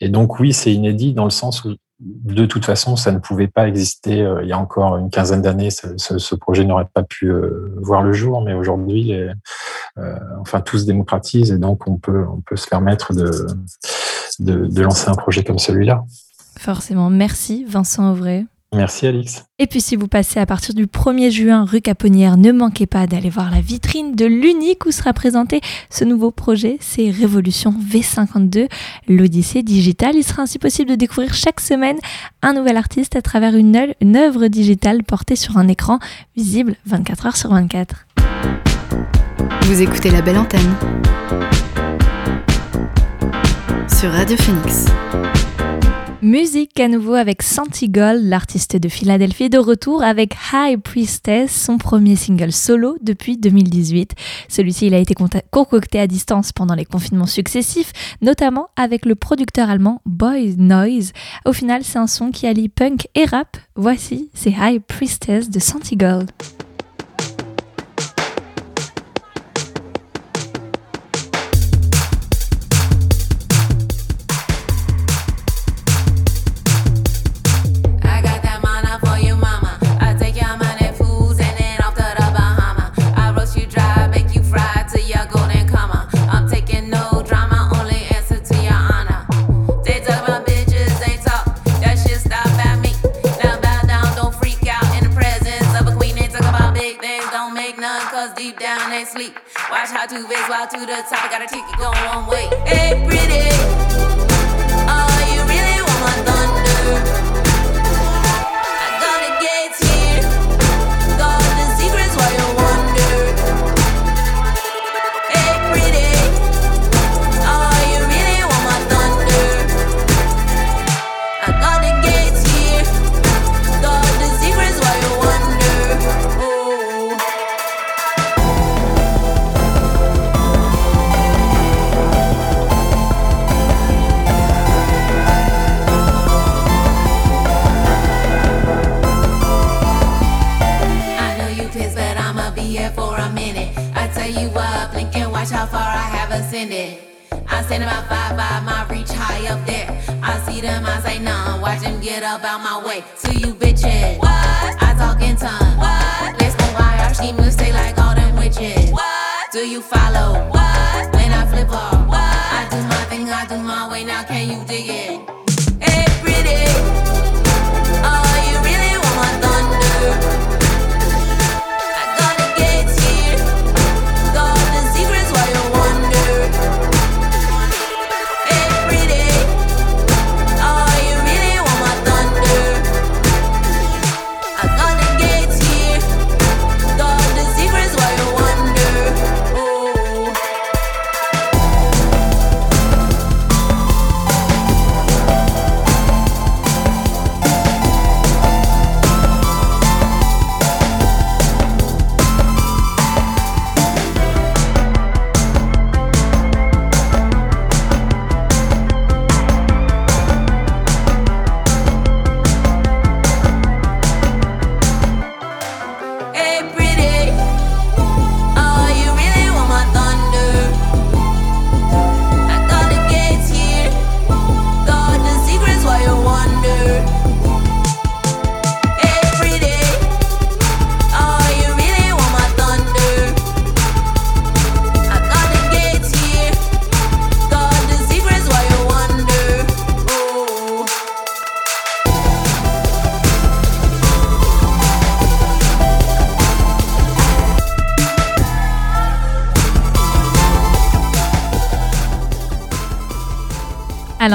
et 0.00 0.08
donc 0.08 0.38
oui, 0.38 0.52
c'est 0.52 0.72
inédit 0.72 1.12
dans 1.14 1.24
le 1.24 1.30
sens 1.30 1.64
où 1.64 1.74
de 2.04 2.46
toute 2.46 2.64
façon, 2.64 2.96
ça 2.96 3.12
ne 3.12 3.18
pouvait 3.18 3.48
pas 3.48 3.66
exister 3.66 4.22
euh, 4.22 4.42
il 4.42 4.48
y 4.48 4.52
a 4.52 4.58
encore 4.58 4.96
une 4.98 5.10
quinzaine 5.10 5.42
d'années. 5.42 5.70
Ce, 5.70 6.34
projet 6.34 6.64
n'aurait 6.64 6.88
pas 6.92 7.02
pu 7.02 7.30
euh, 7.30 7.74
voir 7.80 8.02
le 8.02 8.12
jour, 8.12 8.42
mais 8.42 8.52
aujourd'hui, 8.52 9.14
euh, 9.14 9.32
enfin, 10.40 10.60
tout 10.60 10.78
se 10.78 10.84
démocratise 10.84 11.50
et 11.50 11.58
donc 11.58 11.88
on 11.88 11.96
peut, 11.96 12.26
se 12.54 12.68
permettre 12.68 13.12
de 13.14 14.82
lancer 14.82 15.08
un 15.08 15.14
projet 15.14 15.44
comme 15.44 15.58
celui-là. 15.58 16.04
Forcément. 16.58 17.10
Merci, 17.10 17.64
Vincent 17.64 18.10
Auvray. 18.10 18.46
Merci 18.74 19.06
Alix. 19.06 19.44
Et 19.58 19.66
puis 19.66 19.80
si 19.80 19.94
vous 19.94 20.08
passez 20.08 20.40
à 20.40 20.46
partir 20.46 20.74
du 20.74 20.86
1er 20.86 21.30
juin 21.30 21.64
rue 21.64 21.80
Caponnière, 21.80 22.36
ne 22.36 22.50
manquez 22.50 22.86
pas 22.86 23.06
d'aller 23.06 23.30
voir 23.30 23.50
la 23.50 23.60
vitrine 23.60 24.14
de 24.14 24.26
l'unique 24.26 24.84
où 24.84 24.90
sera 24.90 25.12
présenté 25.12 25.60
ce 25.90 26.04
nouveau 26.04 26.30
projet, 26.30 26.76
c'est 26.80 27.10
Révolution 27.10 27.72
V52, 27.72 28.68
l'Odyssée 29.08 29.62
digitale. 29.62 30.16
Il 30.16 30.24
sera 30.24 30.42
ainsi 30.42 30.58
possible 30.58 30.90
de 30.90 30.96
découvrir 30.96 31.34
chaque 31.34 31.60
semaine 31.60 31.98
un 32.42 32.52
nouvel 32.52 32.76
artiste 32.76 33.16
à 33.16 33.22
travers 33.22 33.54
une, 33.54 33.94
une 34.00 34.16
œuvre 34.16 34.48
digitale 34.48 35.04
portée 35.04 35.36
sur 35.36 35.56
un 35.56 35.68
écran 35.68 35.98
visible 36.36 36.74
24 36.86 37.26
heures 37.26 37.36
sur 37.36 37.50
24. 37.50 38.06
Vous 39.62 39.80
écoutez 39.80 40.10
la 40.10 40.20
belle 40.20 40.38
antenne 40.38 40.74
sur 43.88 44.10
Radio 44.10 44.36
Phoenix. 44.36 44.86
Musique 46.24 46.80
à 46.80 46.88
nouveau 46.88 47.12
avec 47.12 47.42
Santi 47.42 47.90
Gold, 47.90 48.24
l'artiste 48.24 48.76
de 48.76 48.88
Philadelphie, 48.88 49.50
de 49.50 49.58
retour 49.58 50.02
avec 50.02 50.34
High 50.54 50.80
Priestess, 50.80 51.54
son 51.54 51.76
premier 51.76 52.16
single 52.16 52.50
solo 52.50 52.96
depuis 53.02 53.36
2018. 53.36 54.14
Celui-ci, 54.48 54.86
il 54.86 54.94
a 54.94 54.98
été 54.98 55.14
concocté 55.50 56.00
à 56.00 56.06
distance 56.06 56.50
pendant 56.50 56.74
les 56.74 56.86
confinements 56.86 57.26
successifs, 57.26 57.92
notamment 58.22 58.68
avec 58.74 59.04
le 59.04 59.16
producteur 59.16 59.68
allemand 59.68 60.00
Boy 60.06 60.54
Noise. 60.56 61.12
Au 61.44 61.52
final, 61.52 61.84
c'est 61.84 61.98
un 61.98 62.06
son 62.06 62.30
qui 62.30 62.46
allie 62.46 62.70
punk 62.70 63.06
et 63.14 63.26
rap. 63.26 63.58
Voici, 63.76 64.30
c'est 64.32 64.54
High 64.58 64.80
Priestess 64.80 65.50
de 65.50 65.58
Santi 65.58 65.94
Gold. 65.94 66.30
To 100.62 100.78
the 100.78 100.86
top. 100.86 101.24
I 101.24 101.28
got 101.30 101.42
a 101.42 101.48
ticket 101.48 101.76
going 101.76 101.98
one 102.06 102.26
way. 102.26 102.46
Hey, 102.64 103.23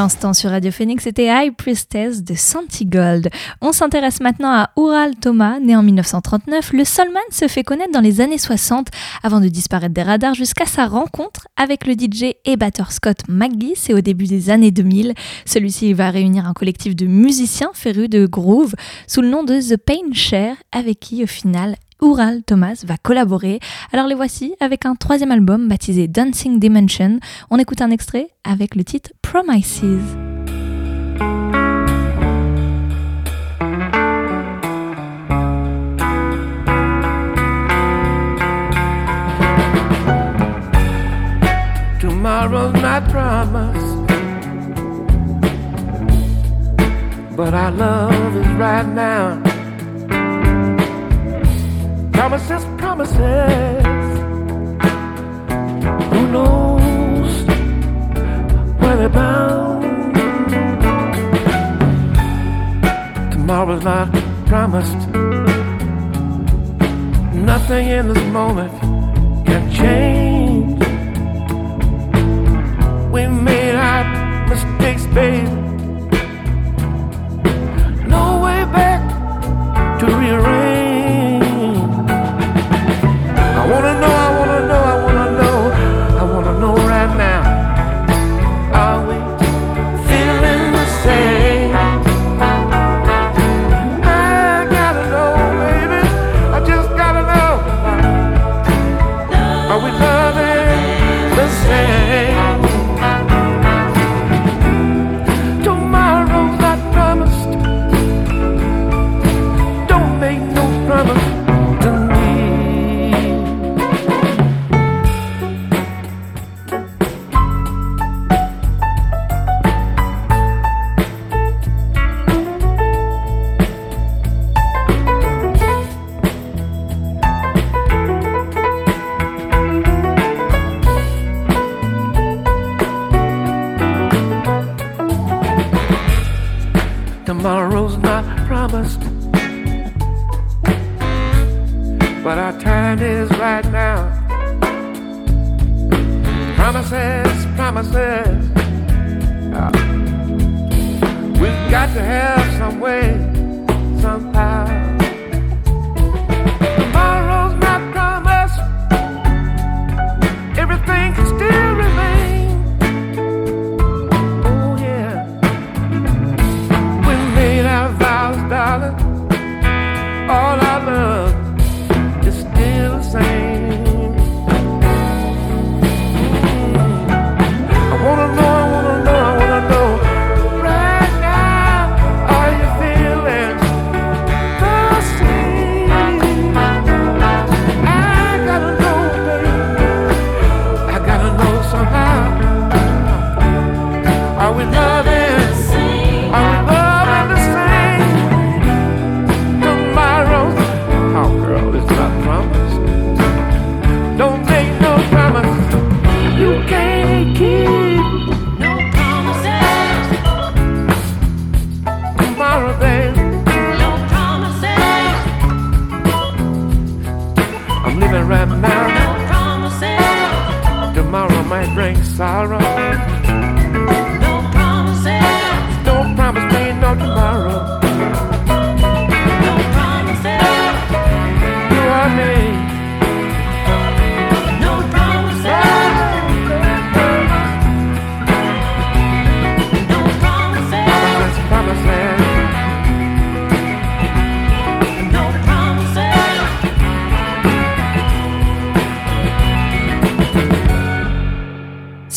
l'instant 0.01 0.31
sur 0.31 0.51
Radio 0.51 0.71
Phoenix, 0.71 1.03
c'était 1.03 1.25
High 1.25 1.53
Priestess 1.53 2.23
de 2.23 2.33
Santigold. 2.33 3.29
On 3.59 3.73
s'intéresse 3.73 4.21
maintenant 4.21 4.49
à 4.49 4.69
Ural 4.77 5.13
Thomas, 5.17 5.59
né 5.59 5.75
en 5.75 5.83
1939. 5.83 6.71
Le 6.71 6.85
Solman 6.85 7.21
se 7.31 7.49
fait 7.49 7.63
connaître 7.63 7.91
dans 7.91 7.99
les 7.99 8.21
années 8.21 8.37
60 8.37 8.87
avant 9.23 9.41
de 9.41 9.49
disparaître 9.49 9.93
des 9.93 10.01
radars 10.01 10.35
jusqu'à 10.35 10.65
sa 10.65 10.87
rencontre 10.87 11.49
avec 11.57 11.85
le 11.85 11.95
DJ 11.95 12.33
et 12.45 12.55
batteur 12.55 12.93
Scott 12.93 13.23
McGee. 13.27 13.73
C'est 13.75 13.93
au 13.93 13.99
début 13.99 14.25
des 14.25 14.49
années 14.49 14.71
2000. 14.71 15.15
Celui-ci 15.45 15.91
va 15.91 16.11
réunir 16.11 16.47
un 16.47 16.53
collectif 16.53 16.95
de 16.95 17.05
musiciens 17.05 17.71
férus 17.73 18.09
de 18.09 18.25
groove 18.25 18.75
sous 19.05 19.19
le 19.21 19.29
nom 19.29 19.43
de 19.43 19.59
The 19.59 19.75
Pain 19.75 20.13
Share 20.13 20.55
avec 20.71 21.01
qui 21.01 21.25
au 21.25 21.27
final 21.27 21.75
Ural 22.01 22.43
Thomas 22.43 22.83
va 22.85 22.97
collaborer. 22.97 23.59
Alors 23.91 24.07
les 24.07 24.15
voici 24.15 24.55
avec 24.59 24.85
un 24.85 24.95
troisième 24.95 25.31
album 25.31 25.67
baptisé 25.67 26.07
Dancing 26.07 26.59
Dimension. 26.59 27.19
On 27.49 27.57
écoute 27.57 27.81
un 27.81 27.91
extrait 27.91 28.29
avec 28.43 28.75
le 28.75 28.83
titre 28.83 29.11
Promises. 29.21 29.81
Tomorrow's 41.99 42.73
not 42.81 43.09
promise, 43.09 43.95
but 47.35 47.51
my 47.51 47.69
love 47.69 48.35
is 48.35 48.47
right 48.57 48.87
now. 48.87 49.48
Promises, 52.19 52.65
promises. 52.77 53.85
Who 56.11 56.21
knows 56.33 57.31
where 58.81 58.97
they're 58.97 59.07
bound? 59.07 60.15
Tomorrow's 63.31 63.83
not 63.85 64.11
promised. 64.47 64.97
Nothing 67.33 67.87
in 67.87 68.09
this 68.09 68.23
moment 68.33 68.73
can 69.45 69.71
change. 69.71 70.83
We 73.13 73.27
made 73.27 73.75
our 73.75 74.47
mistakes, 74.49 75.05
babe. 75.15 75.68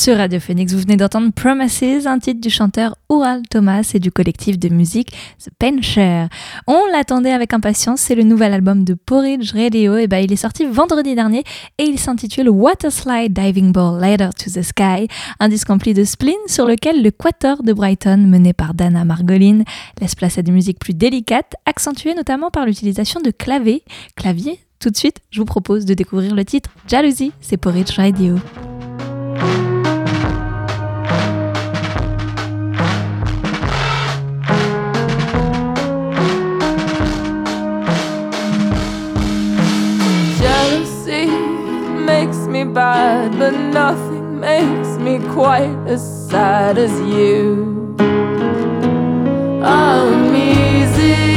Sur 0.02 0.16
Radio 0.16 0.40
Phoenix, 0.40 0.72
vous 0.72 0.80
venez 0.80 0.96
d'entendre 0.96 1.30
Promises, 1.30 2.08
un 2.08 2.18
titre 2.18 2.40
du 2.40 2.50
chanteur 2.50 2.96
Oral 3.08 3.42
Thomas 3.48 3.88
et 3.94 4.00
du 4.00 4.10
collectif 4.10 4.58
de 4.58 4.68
musique 4.68 5.12
The 5.38 5.50
Pencher. 5.56 6.26
On 6.66 6.86
l'attendait 6.90 7.30
avec 7.30 7.54
impatience, 7.54 8.00
c'est 8.00 8.16
le 8.16 8.24
nouvel 8.24 8.52
album 8.52 8.82
de 8.82 8.94
Porridge 8.94 9.52
Radio, 9.52 9.96
et 9.96 10.08
ben 10.08 10.18
il 10.18 10.32
est 10.32 10.34
sorti 10.34 10.64
vendredi 10.64 11.14
dernier 11.14 11.44
et 11.78 11.84
il 11.84 12.00
s'intitule 12.00 12.48
Water 12.48 12.90
Slide 12.90 13.32
Diving 13.32 13.70
Ball 13.70 14.00
Ladder 14.00 14.30
to 14.36 14.50
the 14.50 14.64
Sky, 14.64 15.06
un 15.38 15.48
disque 15.48 15.68
rempli 15.68 15.94
de 15.94 16.02
spleen 16.02 16.34
sur 16.48 16.66
lequel 16.66 17.00
le 17.04 17.12
Quator 17.12 17.62
de 17.62 17.72
Brighton, 17.72 18.26
mené 18.26 18.52
par 18.52 18.74
Dana 18.74 19.04
Margolin, 19.04 19.62
laisse 20.00 20.16
place 20.16 20.36
à 20.36 20.42
des 20.42 20.50
musiques 20.50 20.80
plus 20.80 20.94
délicates, 20.94 21.54
accentuées 21.64 22.14
notamment 22.16 22.50
par 22.50 22.66
l'utilisation 22.66 23.20
de 23.20 23.30
clavier. 23.30 23.84
clavier. 24.16 24.58
Tout 24.80 24.90
de 24.90 24.96
suite, 24.96 25.18
je 25.30 25.38
vous 25.38 25.46
propose 25.46 25.84
de 25.84 25.94
découvrir 25.94 26.34
le 26.34 26.44
titre 26.44 26.70
Jalousie, 26.88 27.30
c'est 27.40 27.56
Porridge 27.56 27.96
Radio. 27.96 28.34
Bad, 42.64 43.38
but 43.38 43.52
nothing 43.52 44.40
makes 44.40 44.98
me 44.98 45.18
quite 45.32 45.76
as 45.86 46.02
sad 46.28 46.78
as 46.78 46.92
you. 47.00 47.94
I'm 49.62 50.34
easy 50.34 51.31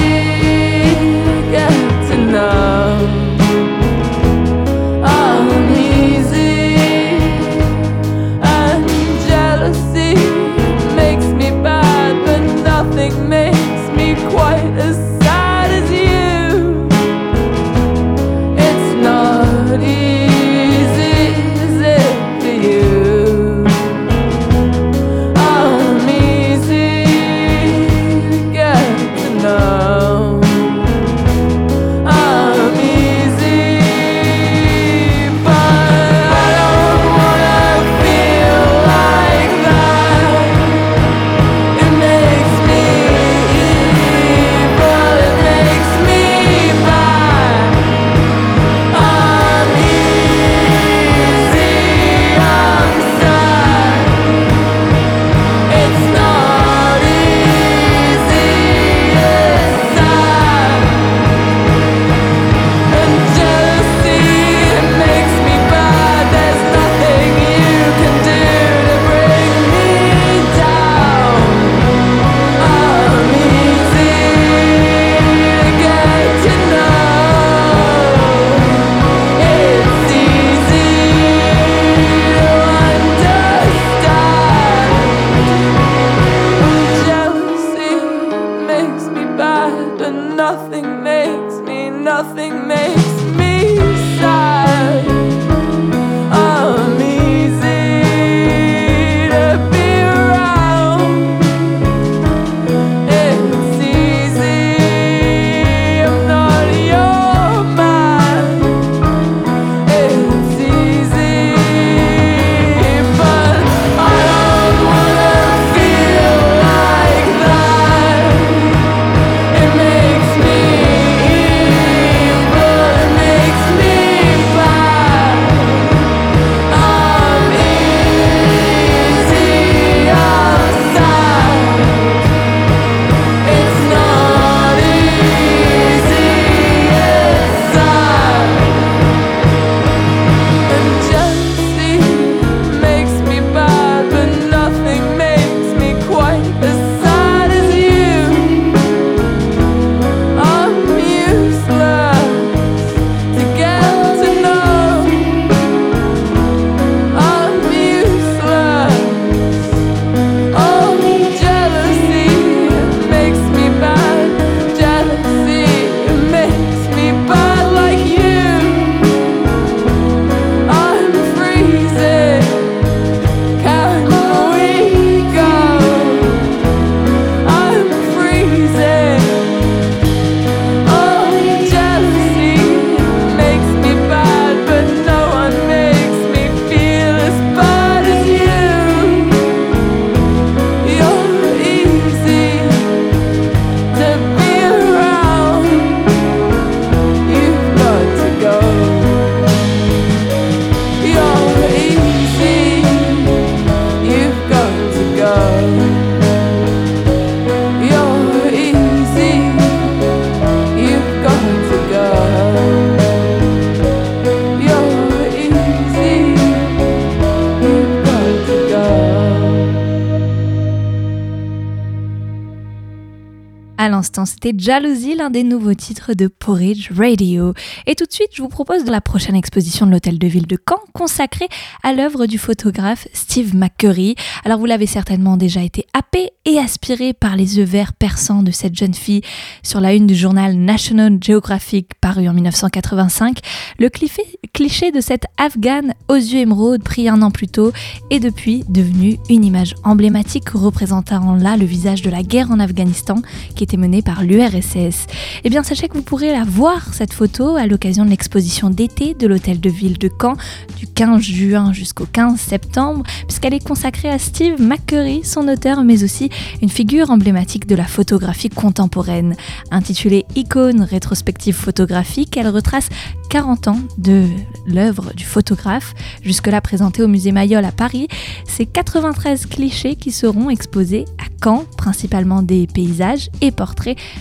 À 223.86 223.90
l'instant, 223.90 224.26
c'était 224.26 224.52
Jalousie, 224.58 225.14
l'un 225.14 225.30
des 225.30 225.44
nouveaux 225.44 225.76
titres 225.76 226.16
de 226.16 226.26
Porridge 226.26 226.90
Radio. 226.98 227.54
Et 227.86 227.94
tout 227.94 228.06
de 228.06 228.12
suite, 228.12 228.30
je 228.34 228.42
vous 228.42 228.50
propose 228.50 228.84
la 228.86 229.00
prochaine 229.00 229.36
exposition 229.36 229.86
de 229.86 229.92
l'Hôtel 229.92 230.18
de 230.18 230.26
Ville 230.26 230.48
de 230.48 230.58
Caen, 230.58 230.80
consacrée 230.94 231.48
à 231.84 231.94
l'œuvre 231.94 232.26
du 232.26 232.40
photographe 232.40 233.08
Steve 233.14 233.56
McCurry. 233.56 234.16
Alors, 234.44 234.58
vous 234.58 234.66
l'avez 234.66 234.88
certainement 234.88 235.38
déjà 235.38 235.62
été 235.62 235.86
happé 235.94 236.32
et 236.46 236.58
aspiré 236.58 237.14
par 237.14 237.36
les 237.36 237.60
yeux 237.60 237.64
verts 237.64 237.94
perçants 237.94 238.42
de 238.42 238.50
cette 238.50 238.76
jeune 238.76 238.96
fille 238.96 239.22
sur 239.62 239.80
la 239.80 239.94
une 239.94 240.08
du 240.08 240.16
journal 240.16 240.56
National 240.56 241.20
Geographic 241.22 241.92
paru 242.02 242.28
en 242.28 242.34
1985. 242.34 243.38
Le 243.78 243.90
cliché 243.90 244.92
de 244.92 245.02
cette 245.02 245.26
afghane 245.38 245.94
aux 246.08 246.16
yeux 246.16 246.40
émeraudes 246.40 246.84
pris 246.84 247.08
un 247.08 247.22
an 247.22 247.30
plus 247.30 247.48
tôt 247.48 247.72
est 248.10 248.20
depuis 248.20 248.64
devenu 248.68 249.20
une 249.30 249.46
image 249.46 249.76
emblématique 249.84 250.50
représentant 250.50 251.36
là 251.36 251.56
le 251.56 251.66
visage 251.66 252.02
de 252.02 252.10
la 252.10 252.24
guerre 252.24 252.50
en 252.50 252.60
Afghanistan 252.60 253.22
qui 253.56 253.64
était 253.64 253.75
menée 253.78 254.02
par 254.02 254.24
l'URSS. 254.24 255.08
Eh 255.44 255.50
bien, 255.50 255.64
sachez 255.64 255.88
que 255.88 255.94
vous 255.94 256.04
pourrez 256.04 256.32
la 256.32 256.44
voir, 256.44 256.94
cette 256.94 257.14
photo, 257.14 257.56
à 257.56 257.68
l'occasion 257.68 258.06
de 258.06 258.10
l'exposition 258.10 258.70
d'été 258.70 259.14
de 259.14 259.28
l'hôtel 259.28 259.60
de 259.60 259.70
ville 259.70 259.98
de 259.98 260.10
Caen 260.22 260.36
du 260.78 260.88
15 260.88 261.22
juin 261.22 261.74
jusqu'au 261.74 262.06
15 262.06 262.40
septembre, 262.40 263.04
puisqu'elle 263.28 263.54
est 263.54 263.66
consacrée 263.66 264.10
à 264.10 264.20
Steve 264.20 264.62
McCurry, 264.62 265.24
son 265.24 265.48
auteur, 265.48 265.84
mais 265.84 266.04
aussi 266.04 266.30
une 266.62 266.70
figure 266.70 267.12
emblématique 267.12 267.68
de 267.68 267.76
la 267.76 267.86
photographie 267.86 268.50
contemporaine. 268.50 269.36
Intitulée 269.72 270.26
Icône 270.36 270.82
rétrospective 270.82 271.56
photographique, 271.56 272.38
elle 272.38 272.50
retrace 272.50 272.90
40 273.30 273.68
ans 273.68 273.80
de 273.98 274.26
l'œuvre 274.66 275.14
du 275.14 275.26
photographe, 275.26 275.94
jusque-là 276.22 276.62
présentée 276.62 277.04
au 277.04 277.08
musée 277.08 277.32
Mayol 277.32 277.66
à 277.66 277.72
Paris. 277.72 278.08
C'est 278.48 278.66
93 278.66 279.48
clichés 279.48 279.96
qui 279.96 280.12
seront 280.12 280.50
exposés 280.50 281.06
à 281.18 281.26
Caen, 281.44 281.66
principalement 281.78 282.42
des 282.42 282.68
paysages 282.68 283.30
et 283.42 283.52
portraits 283.52 283.65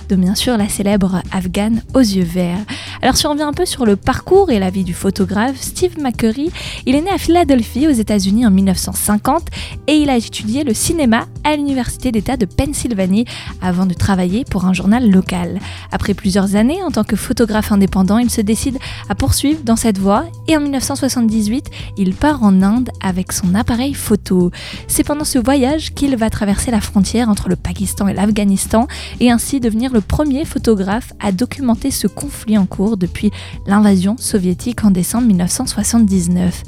de 0.09 0.17
bien 0.17 0.35
sûr 0.35 0.57
la 0.57 0.69
célèbre 0.69 1.23
afghane 1.33 1.83
aux 1.95 2.01
yeux 2.01 2.25
verts. 2.25 2.65
Alors 3.03 3.17
si 3.17 3.27
on 3.27 3.31
revient 3.33 3.43
un 3.43 3.53
peu 3.53 3.67
sur 3.67 3.85
le 3.85 3.97
parcours 3.97 4.51
et 4.51 4.59
la 4.59 4.71
vie 4.71 4.85
du 4.85 4.95
photographe, 4.95 5.57
Steve 5.61 5.99
McCurry, 6.01 6.51
il 6.87 6.95
est 6.95 7.03
né 7.03 7.11
à 7.11 7.19
Philadelphie 7.19 7.87
aux 7.87 7.93
États-Unis 7.93 8.47
en 8.47 8.51
1950 8.51 9.43
et 9.87 9.97
il 9.97 10.09
a 10.09 10.17
étudié 10.17 10.65
le 10.65 10.73
cinéma 10.73 11.27
à 11.45 11.57
l'Université 11.57 12.13
d'État 12.13 12.37
de 12.37 12.47
Pennsylvanie 12.47 13.27
avant 13.61 13.87
de 13.87 13.95
travailler 13.95 14.45
pour 14.45 14.65
un 14.65 14.73
journal 14.73 15.11
local. 15.11 15.59
Après 15.93 16.15
plusieurs 16.15 16.57
années 16.57 16.83
en 16.83 16.91
tant 16.91 17.05
que 17.05 17.17
photographe 17.17 17.73
indépendant, 17.73 18.19
il 18.19 18.31
se 18.31 18.41
décide 18.41 18.79
à 19.09 19.15
poursuivre 19.15 19.61
dans 19.65 19.77
cette 19.77 19.99
voie 19.99 20.25
et 20.49 20.57
en 20.57 20.61
1978, 20.61 21.71
il 21.99 22.15
part 22.15 22.43
en 22.43 22.63
Inde 22.63 22.91
avec 23.03 23.33
son 23.33 23.55
appareil 23.55 23.95
photo. 23.95 24.51
C'est 24.89 25.05
pendant 25.05 25.25
ce 25.25 25.39
voyage 25.39 25.93
qu'il 25.95 26.17
va 26.17 26.31
traverser 26.31 26.71
la 26.71 26.81
frontière 26.81 27.29
entre 27.29 27.49
le 27.49 27.57
Pakistan 27.57 28.09
et 28.09 28.15
l'Afghanistan 28.15 28.87
et 29.21 29.33
ainsi 29.35 29.59
devenir 29.59 29.93
le 29.93 30.01
premier 30.01 30.45
photographe 30.45 31.13
à 31.19 31.33
documenter 31.33 31.91
ce 31.91 32.07
conflit 32.07 32.57
en 32.57 32.67
cours 32.67 32.97
depuis 32.97 33.33
l'invasion 33.67 34.15
soviétique 34.17 34.85
en 34.85 34.93
décembre 34.93 35.27
1979. 35.27 36.63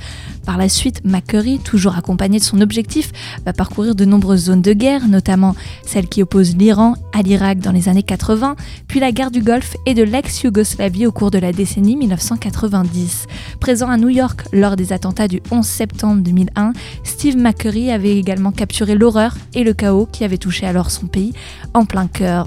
Par 0.45 0.59
la 0.59 0.69
suite, 0.69 1.03
McCurry, 1.05 1.61
toujours 1.61 1.97
accompagné 1.97 2.39
de 2.41 2.45
son 2.45 2.61
objectif, 2.61 3.13
va 3.45 3.53
parcourir 3.53 3.95
de 3.95 4.05
nombreuses 4.05 4.45
zones 4.45 4.63
de 4.63 4.73
guerre, 4.73 5.07
notamment 5.07 5.55
celle 5.85 6.09
qui 6.09 6.23
oppose 6.23 6.57
l'Iran 6.57 6.95
à 7.13 7.23
l'Irak 7.23 7.61
dans 7.61 7.73
les 7.73 7.89
années 7.89 8.03
80, 8.03 8.57
puis 8.89 8.99
la 8.99 9.13
guerre 9.13 9.31
du 9.31 9.43
Golfe 9.43 9.77
et 9.87 9.95
de 9.95 10.03
l'ex-Yougoslavie 10.03 11.07
au 11.07 11.13
cours 11.13 11.31
de 11.31 11.39
la 11.39 11.53
décennie 11.53 11.97
1990. 11.97 13.27
Présent 13.61 13.89
à 13.89 13.97
New 13.97 14.09
York 14.09 14.43
lors 14.53 14.75
des 14.75 14.93
attentats 14.93 15.29
du 15.29 15.41
11 15.53 15.65
septembre 15.65 16.23
2001, 16.23 16.73
Steve 17.05 17.37
McCurry 17.37 17.93
avait 17.93 18.17
également 18.17 18.51
capturé 18.51 18.97
l'horreur 18.97 19.37
et 19.55 19.63
le 19.63 19.73
chaos 19.73 20.09
qui 20.11 20.25
avait 20.25 20.39
touché 20.39 20.67
alors 20.67 20.91
son 20.91 21.07
pays 21.07 21.33
en 21.75 21.85
plein 21.85 22.07
cœur. 22.07 22.47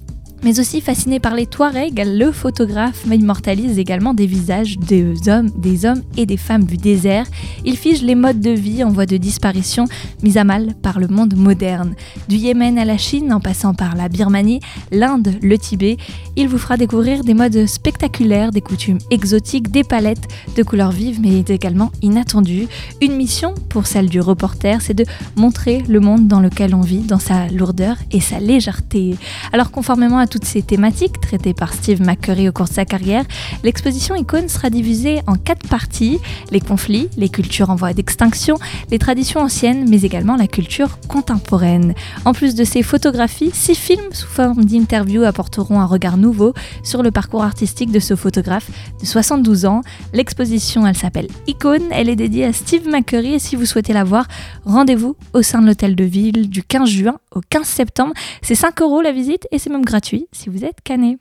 Mais 0.43 0.59
aussi 0.59 0.81
fasciné 0.81 1.19
par 1.19 1.35
les 1.35 1.45
Touaregs, 1.45 2.01
le 2.03 2.31
photographe 2.31 3.05
immortalise 3.05 3.77
également 3.77 4.15
des 4.15 4.25
visages 4.25 4.79
des 4.79 5.13
hommes, 5.29 5.51
des 5.55 5.85
hommes 5.85 6.01
et 6.17 6.25
des 6.25 6.37
femmes 6.37 6.63
du 6.63 6.77
désert. 6.77 7.27
Il 7.63 7.77
fige 7.77 8.01
les 8.01 8.15
modes 8.15 8.41
de 8.41 8.49
vie 8.49 8.83
en 8.83 8.89
voie 8.89 9.05
de 9.05 9.17
disparition 9.17 9.85
mis 10.23 10.39
à 10.39 10.43
mal 10.43 10.73
par 10.81 10.99
le 10.99 11.07
monde 11.07 11.35
moderne. 11.35 11.93
Du 12.27 12.37
Yémen 12.37 12.79
à 12.79 12.85
la 12.85 12.97
Chine, 12.97 13.31
en 13.31 13.39
passant 13.39 13.75
par 13.75 13.95
la 13.95 14.09
Birmanie, 14.09 14.61
l'Inde, 14.91 15.35
le 15.43 15.57
Tibet, 15.59 15.97
il 16.35 16.47
vous 16.47 16.57
fera 16.57 16.75
découvrir 16.75 17.23
des 17.23 17.35
modes 17.35 17.67
spectaculaires, 17.67 18.51
des 18.51 18.61
coutumes 18.61 18.99
exotiques, 19.11 19.69
des 19.69 19.83
palettes 19.83 20.27
de 20.57 20.63
couleurs 20.63 20.91
vives 20.91 21.19
mais 21.21 21.41
également 21.41 21.91
inattendues. 22.01 22.67
Une 22.99 23.15
mission 23.15 23.53
pour 23.69 23.85
celle 23.85 24.09
du 24.09 24.19
reporter, 24.19 24.81
c'est 24.81 24.95
de 24.95 25.05
montrer 25.35 25.83
le 25.87 25.99
monde 25.99 26.27
dans 26.27 26.39
lequel 26.39 26.73
on 26.73 26.81
vit, 26.81 27.01
dans 27.01 27.19
sa 27.19 27.47
lourdeur 27.49 27.97
et 28.11 28.21
sa 28.21 28.39
légèreté. 28.39 29.17
Alors 29.53 29.69
conformément 29.69 30.17
à 30.17 30.30
toutes 30.31 30.45
ces 30.45 30.61
thématiques 30.61 31.19
traitées 31.19 31.53
par 31.53 31.73
Steve 31.73 32.01
McCurry 32.01 32.47
au 32.47 32.53
cours 32.53 32.67
de 32.67 32.73
sa 32.73 32.85
carrière, 32.85 33.25
l'exposition 33.63 34.15
Icône 34.15 34.47
sera 34.47 34.69
divisée 34.69 35.19
en 35.27 35.35
quatre 35.35 35.67
parties 35.67 36.19
les 36.51 36.61
conflits, 36.61 37.09
les 37.17 37.27
cultures 37.27 37.69
en 37.69 37.75
voie 37.75 37.93
d'extinction, 37.93 38.57
les 38.89 38.97
traditions 38.97 39.41
anciennes, 39.41 39.89
mais 39.89 40.01
également 40.01 40.37
la 40.37 40.47
culture 40.47 40.99
contemporaine. 41.09 41.93
En 42.23 42.33
plus 42.33 42.55
de 42.55 42.63
ces 42.63 42.81
photographies, 42.81 43.51
six 43.53 43.75
films 43.75 44.13
sous 44.13 44.27
forme 44.27 44.63
d'interviews 44.63 45.23
apporteront 45.23 45.81
un 45.81 45.85
regard 45.85 46.15
nouveau 46.15 46.53
sur 46.81 47.03
le 47.03 47.11
parcours 47.11 47.43
artistique 47.43 47.91
de 47.91 47.99
ce 47.99 48.15
photographe 48.15 48.69
de 49.01 49.05
72 49.05 49.65
ans. 49.65 49.81
L'exposition, 50.13 50.87
elle 50.87 50.97
s'appelle 50.97 51.27
Icône, 51.47 51.89
elle 51.91 52.07
est 52.07 52.15
dédiée 52.15 52.45
à 52.45 52.53
Steve 52.53 52.87
McCurry 52.87 53.33
et 53.33 53.39
si 53.39 53.57
vous 53.57 53.65
souhaitez 53.65 53.91
la 53.91 54.05
voir, 54.05 54.27
rendez-vous 54.65 55.17
au 55.33 55.41
sein 55.41 55.61
de 55.61 55.67
l'hôtel 55.67 55.95
de 55.95 56.05
ville 56.05 56.49
du 56.49 56.63
15 56.63 56.89
juin 56.89 57.17
au 57.35 57.41
15 57.41 57.65
septembre. 57.67 58.13
C'est 58.41 58.55
5 58.55 58.81
euros 58.81 59.01
la 59.01 59.11
visite 59.11 59.47
et 59.51 59.59
c'est 59.59 59.69
même 59.69 59.85
gratuit 59.85 60.27
si 60.31 60.49
vous 60.49 60.63
êtes 60.63 60.81
cané. 60.83 61.17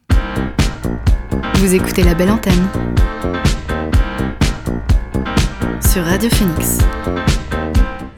Vous 1.55 1.75
écoutez 1.75 2.03
la 2.03 2.14
belle 2.14 2.31
antenne 2.31 2.68
sur 5.90 6.05
Radio 6.05 6.31
Phoenix. 6.31 6.79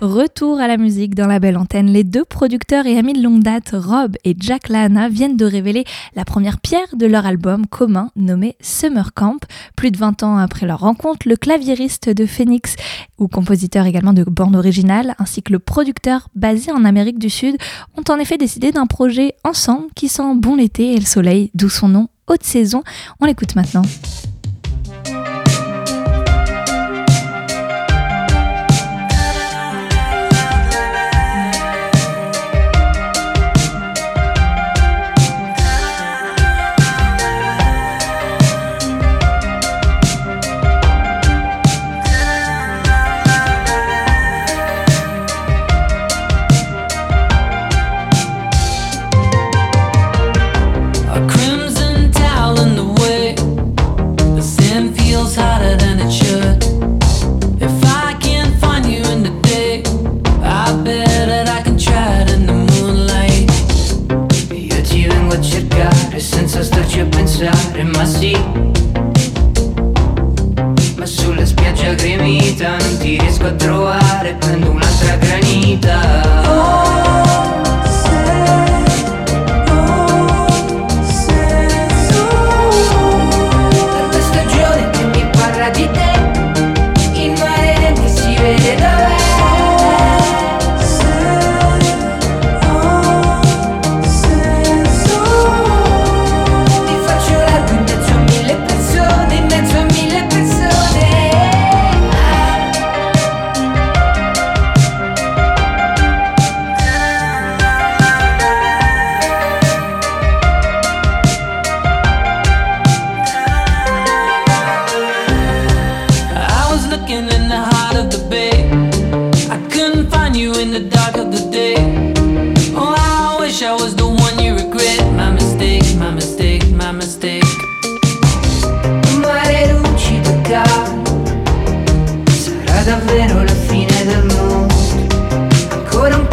Retour 0.02 0.58
à 0.58 0.66
la 0.66 0.78
musique 0.78 1.14
dans 1.14 1.28
la 1.28 1.38
belle 1.38 1.56
antenne. 1.56 1.86
Les 1.86 2.02
deux 2.02 2.24
producteurs 2.24 2.86
et 2.86 2.98
amis 2.98 3.12
de 3.12 3.22
longue 3.22 3.44
date, 3.44 3.70
Rob 3.72 4.16
et 4.24 4.34
Jack 4.36 4.68
Lana, 4.68 5.08
viennent 5.08 5.36
de 5.36 5.44
révéler 5.44 5.84
la 6.16 6.24
première 6.24 6.58
pierre 6.58 6.96
de 6.96 7.06
leur 7.06 7.24
album 7.24 7.68
commun 7.68 8.10
nommé 8.16 8.56
Summer 8.60 9.14
Camp. 9.14 9.38
Plus 9.76 9.92
de 9.92 9.98
20 9.98 10.24
ans 10.24 10.38
après 10.38 10.66
leur 10.66 10.80
rencontre, 10.80 11.28
le 11.28 11.36
claviériste 11.36 12.08
de 12.08 12.26
Phoenix, 12.26 12.74
ou 13.16 13.28
compositeur 13.28 13.86
également 13.86 14.12
de 14.12 14.24
bande 14.24 14.56
originale, 14.56 15.14
ainsi 15.20 15.40
que 15.40 15.52
le 15.52 15.60
producteur 15.60 16.30
basé 16.34 16.72
en 16.72 16.84
Amérique 16.84 17.20
du 17.20 17.30
Sud, 17.30 17.56
ont 17.96 18.12
en 18.12 18.18
effet 18.18 18.38
décidé 18.38 18.72
d'un 18.72 18.88
projet 18.88 19.36
ensemble 19.44 19.86
qui 19.94 20.08
sent 20.08 20.34
bon 20.34 20.56
l'été 20.56 20.94
et 20.94 20.98
le 20.98 21.06
soleil, 21.06 21.52
d'où 21.54 21.68
son 21.68 21.86
nom 21.86 22.08
Haute 22.26 22.42
Saison. 22.42 22.82
On 23.20 23.26
l'écoute 23.26 23.54
maintenant. 23.54 23.82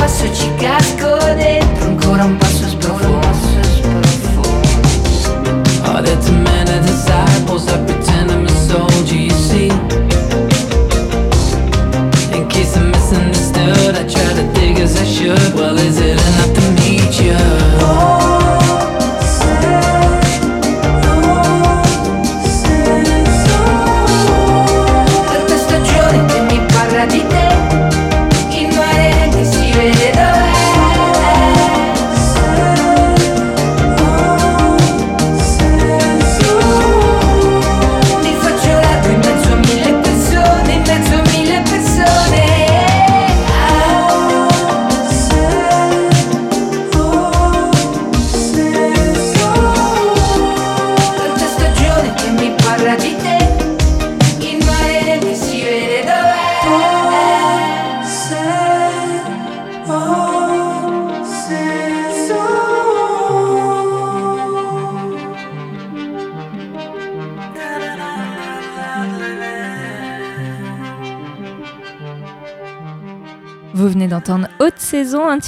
Passo 0.10 0.34
ci 0.34 0.52
casco 0.56 1.18
dentro, 1.36 1.86
ancora 1.86 2.24
un 2.24 2.36
passo 2.38 2.69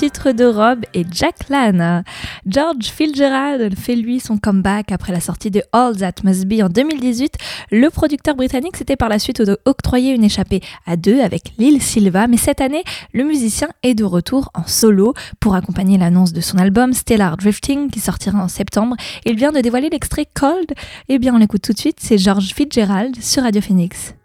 titre 0.01 0.31
de 0.31 0.45
Rob 0.45 0.79
et 0.95 1.05
Jack 1.11 1.47
Lana. 1.47 2.01
George 2.47 2.85
Fitzgerald 2.85 3.77
fait 3.77 3.95
lui 3.95 4.19
son 4.19 4.37
comeback 4.37 4.91
après 4.91 5.13
la 5.13 5.19
sortie 5.19 5.51
de 5.51 5.61
All 5.73 5.95
That 5.95 6.23
Must 6.23 6.47
Be 6.47 6.63
en 6.63 6.69
2018. 6.69 7.35
Le 7.69 7.87
producteur 7.91 8.35
britannique 8.35 8.77
s'était 8.77 8.95
par 8.95 9.09
la 9.09 9.19
suite 9.19 9.43
octroyé 9.65 10.15
une 10.15 10.23
échappée 10.23 10.61
à 10.87 10.95
deux 10.95 11.21
avec 11.21 11.53
Lil 11.59 11.83
Silva, 11.83 12.25
mais 12.25 12.37
cette 12.37 12.61
année, 12.61 12.83
le 13.13 13.25
musicien 13.25 13.67
est 13.83 13.93
de 13.93 14.03
retour 14.03 14.49
en 14.55 14.65
solo 14.65 15.13
pour 15.39 15.53
accompagner 15.53 15.99
l'annonce 15.99 16.33
de 16.33 16.41
son 16.41 16.57
album 16.57 16.93
Stellar 16.93 17.37
Drifting 17.37 17.91
qui 17.91 17.99
sortira 17.99 18.39
en 18.39 18.47
septembre. 18.47 18.95
Il 19.25 19.35
vient 19.35 19.51
de 19.51 19.59
dévoiler 19.59 19.89
l'extrait 19.91 20.25
Cold. 20.33 20.73
Eh 21.09 21.19
bien, 21.19 21.35
on 21.35 21.37
l'écoute 21.37 21.61
tout 21.61 21.73
de 21.73 21.79
suite, 21.79 21.97
c'est 21.99 22.17
George 22.17 22.55
Fitzgerald 22.55 23.21
sur 23.21 23.43
Radio 23.43 23.61
Phoenix. 23.61 24.15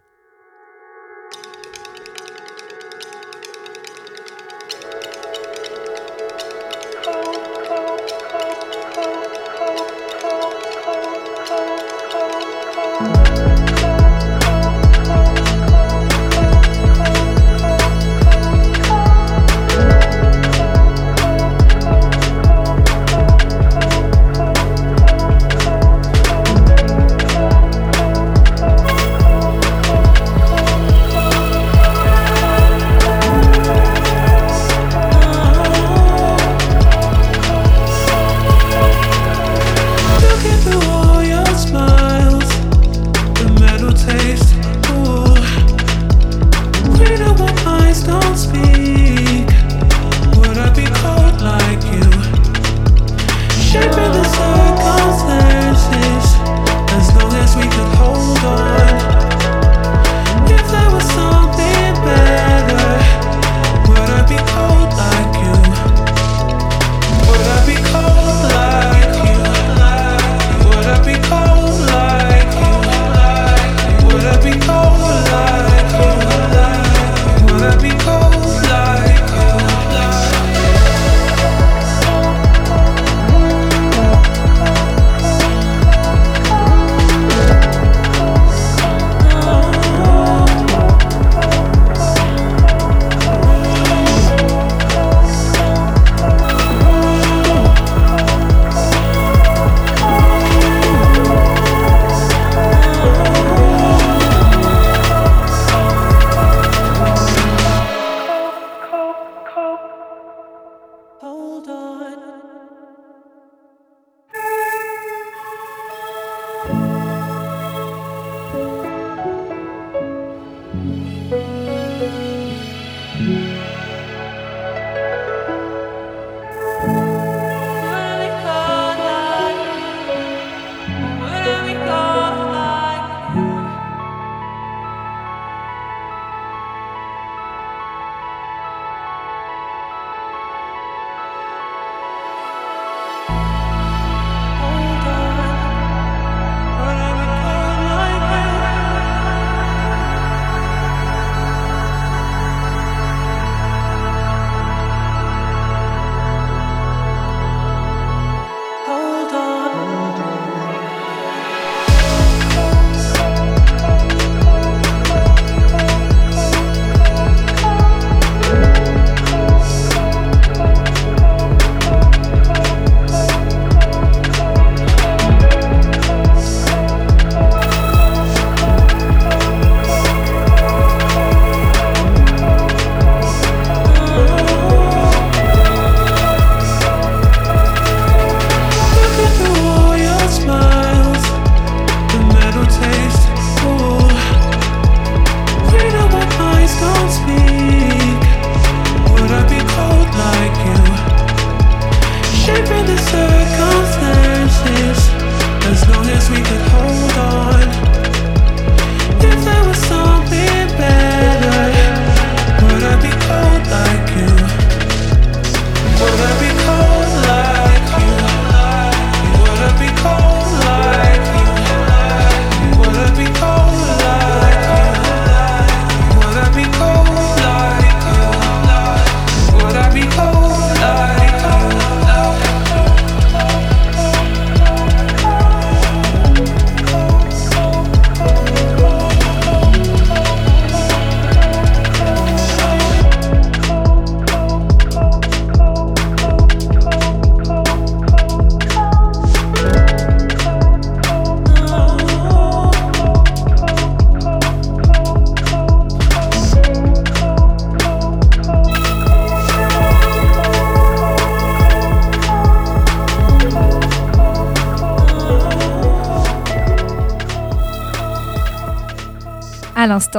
Bye. 123.19 123.56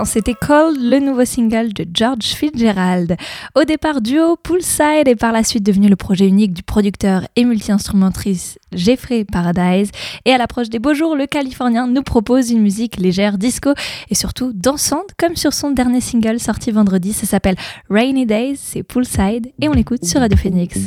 C'était 0.05 0.33
Cold, 0.33 0.77
le 0.79 0.99
nouveau 0.99 1.25
single 1.25 1.73
de 1.73 1.85
George 1.93 2.23
Fitzgerald. 2.23 3.15
Au 3.55 3.63
départ 3.63 4.01
duo, 4.01 4.35
Poolside 4.35 5.07
est 5.07 5.15
par 5.15 5.31
la 5.31 5.43
suite 5.43 5.63
devenu 5.63 5.87
le 5.87 5.95
projet 5.95 6.27
unique 6.27 6.53
du 6.53 6.63
producteur 6.63 7.23
et 7.35 7.45
multi-instrumentiste 7.45 8.59
Jeffrey 8.73 9.25
Paradise. 9.25 9.91
Et 10.25 10.31
à 10.31 10.37
l'approche 10.37 10.69
des 10.69 10.79
beaux 10.79 10.93
jours, 10.93 11.15
le 11.15 11.25
Californien 11.25 11.87
nous 11.87 12.03
propose 12.03 12.51
une 12.51 12.61
musique 12.61 12.97
légère, 12.97 13.37
disco 13.37 13.71
et 14.09 14.15
surtout 14.15 14.51
dansante, 14.53 15.13
comme 15.17 15.35
sur 15.35 15.53
son 15.53 15.71
dernier 15.71 16.01
single 16.01 16.39
sorti 16.39 16.71
vendredi. 16.71 17.13
Ça 17.13 17.25
s'appelle 17.25 17.55
Rainy 17.89 18.25
Days, 18.25 18.57
c'est 18.57 18.83
Poolside 18.83 19.51
et 19.61 19.69
on 19.69 19.73
l'écoute 19.73 20.05
sur 20.05 20.19
Radio 20.19 20.37
Phoenix. 20.37 20.79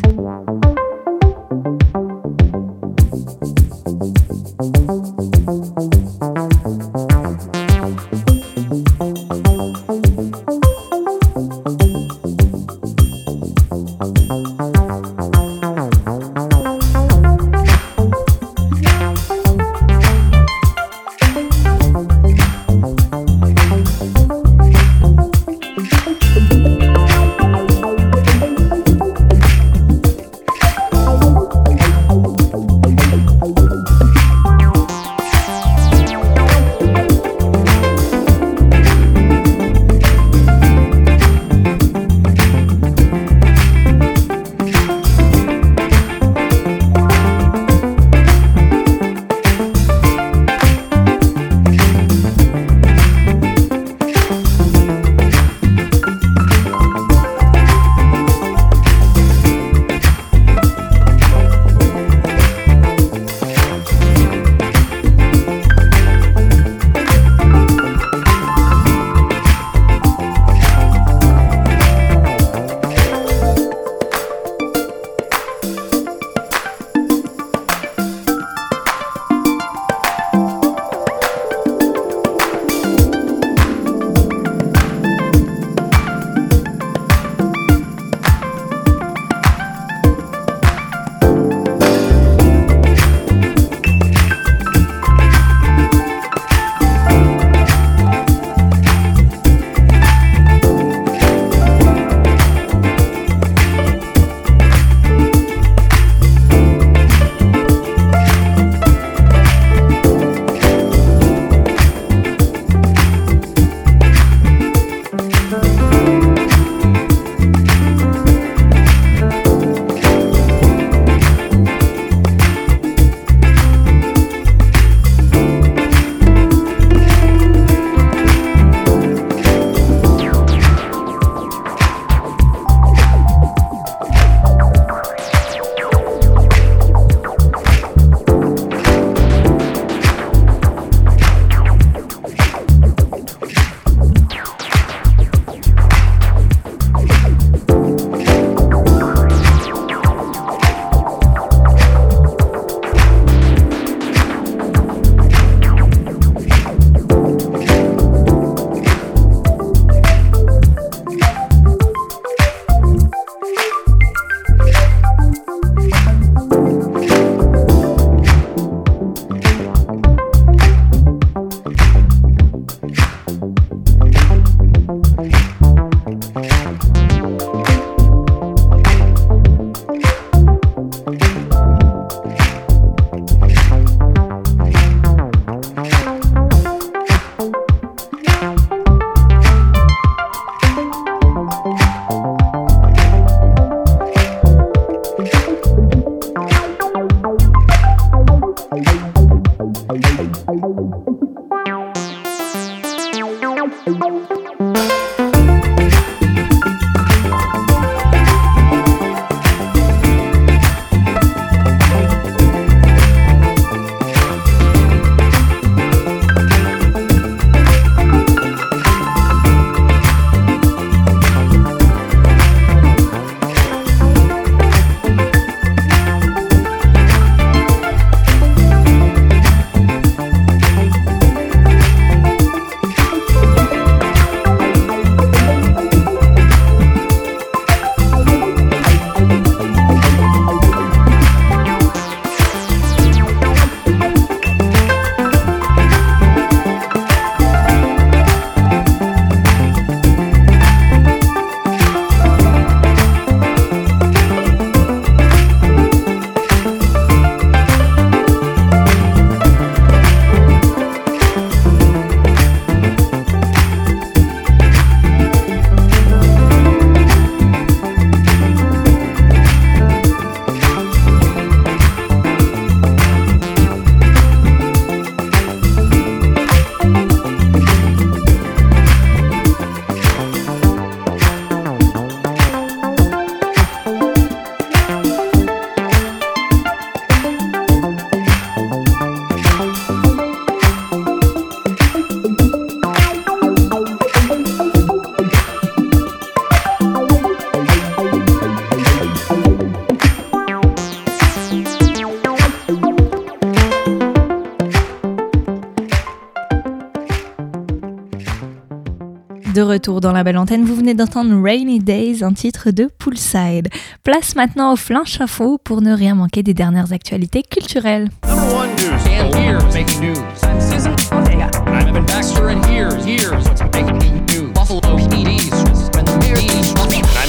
Dans 309.98 310.12
la 310.12 310.22
belle 310.22 310.38
antenne, 310.38 310.64
vous 310.64 310.76
venez 310.76 310.94
d'entendre 310.94 311.42
Rainy 311.42 311.80
Days, 311.80 312.22
un 312.22 312.32
titre 312.32 312.70
de 312.70 312.88
Poolside. 312.98 313.68
Place 314.04 314.36
maintenant 314.36 314.72
au 314.72 314.76
flanc 314.76 315.04
chafaud 315.04 315.58
pour 315.58 315.82
ne 315.82 315.92
rien 315.92 316.14
manquer 316.14 316.44
des 316.44 316.54
dernières 316.54 316.92
actualités 316.92 317.42
culturelles. 317.42 318.08
Number 318.24 318.54
one 318.54 318.68
news. 318.76 318.92
And 319.08 319.34
here's 319.34 319.74
making 319.74 320.00
news. 320.00 320.18
I'm 320.44 320.60
Susan. 320.60 320.94
I'm 321.12 321.88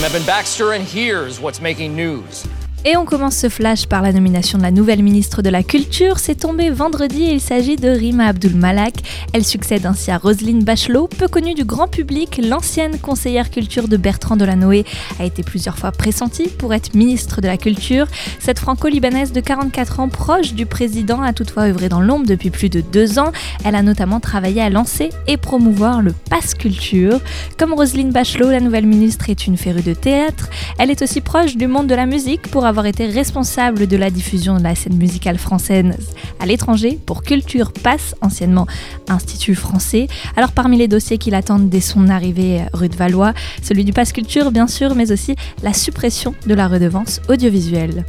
Evan 0.04 0.24
Baxter, 0.26 0.74
and 0.74 0.84
here's 0.84 1.40
what's 1.40 1.62
making 1.62 1.96
news. 1.96 2.46
Et 2.84 2.98
on 2.98 3.06
commence 3.06 3.36
ce 3.36 3.48
flash 3.48 3.86
par 3.86 4.02
la 4.02 4.12
nomination 4.12 4.58
de 4.58 4.64
la 4.64 4.72
nouvelle 4.72 5.04
ministre 5.04 5.44
de 5.44 5.50
la 5.52 5.62
Culture. 5.62 6.18
C'est 6.18 6.34
tombé 6.34 6.72
vendredi 6.72 7.26
et 7.26 7.34
il 7.34 7.40
s'agit 7.40 7.76
de 7.76 7.90
Rima 7.90 8.26
Abdul 8.26 8.56
Malak. 8.56 8.96
Elle 9.34 9.46
succède 9.46 9.86
ainsi 9.86 10.10
à 10.10 10.18
Roselyne 10.18 10.64
Bachelot, 10.64 11.08
peu 11.08 11.28
connue 11.28 11.54
du 11.54 11.64
grand 11.64 11.88
public. 11.88 12.42
L'ancienne 12.44 12.98
conseillère 12.98 13.52
culture 13.52 13.88
de 13.88 13.98
Bertrand 13.98 14.36
Delanoë 14.36 14.84
a 15.20 15.26
été 15.26 15.44
plusieurs 15.44 15.78
fois 15.78 15.92
pressentie 15.92 16.48
pour 16.48 16.74
être 16.74 16.96
ministre 16.96 17.40
de 17.40 17.46
la 17.46 17.58
Culture. 17.58 18.08
Cette 18.40 18.58
franco-libanaise 18.58 19.32
de 19.32 19.42
44 19.42 20.00
ans, 20.00 20.10
proche 20.10 20.56
du 20.56 20.66
président, 20.66 21.22
a 21.22 21.34
toutefois 21.34 21.66
œuvré 21.66 21.88
dans 21.88 22.02
l'ombre 22.02 22.26
depuis 22.26 22.50
plus 22.50 22.70
de 22.70 22.82
deux 22.82 23.20
ans. 23.20 23.32
Elle 23.64 23.76
a 23.76 23.84
notamment 23.84 24.20
travaillé 24.20 24.60
à 24.60 24.72
lancer 24.72 25.10
et 25.28 25.38
promouvoir 25.38 26.02
le 26.02 26.14
Pass 26.32 26.56
Culture. 26.56 27.20
Comme 27.60 27.74
Roselyne 27.74 28.12
Bachelot, 28.12 28.50
la 28.50 28.60
nouvelle 28.60 28.88
ministre 28.88 29.30
est 29.30 29.46
une 29.46 29.58
férue 29.58 29.84
de 29.84 29.94
théâtre. 29.94 30.50
Elle 30.80 30.90
est 30.90 31.04
aussi 31.04 31.22
proche 31.22 31.58
du 31.58 31.68
monde 31.68 31.86
de 31.86 31.94
la 31.94 32.08
musique 32.08 32.50
pour 32.50 32.66
avoir 32.72 32.86
été 32.86 33.06
responsable 33.06 33.86
de 33.86 33.98
la 33.98 34.10
diffusion 34.10 34.58
de 34.58 34.64
la 34.64 34.76
scène 34.76 34.96
musicale 34.96 35.38
française 35.38 35.94
à 36.40 36.46
l'étranger 36.46 36.98
pour 37.06 37.22
Culture 37.22 37.74
Pass, 37.74 38.16
anciennement 38.22 38.66
Institut 39.10 39.56
français. 39.56 40.08
Alors 40.38 40.54
parmi 40.54 40.78
les 40.78 40.88
dossiers 40.88 41.18
qui 41.18 41.32
l'attendent 41.32 41.68
dès 41.68 41.82
son 41.82 42.08
arrivée 42.08 42.62
rue 42.72 42.88
de 42.88 42.96
Valois, 42.96 43.34
celui 43.62 43.84
du 43.84 43.92
Pass 43.92 44.14
Culture 44.14 44.52
bien 44.52 44.68
sûr, 44.68 44.96
mais 44.96 45.12
aussi 45.12 45.36
la 45.64 45.74
suppression 45.74 46.34
de 46.48 46.54
la 46.54 46.70
redevance 46.70 47.20
audiovisuelle. 47.28 48.06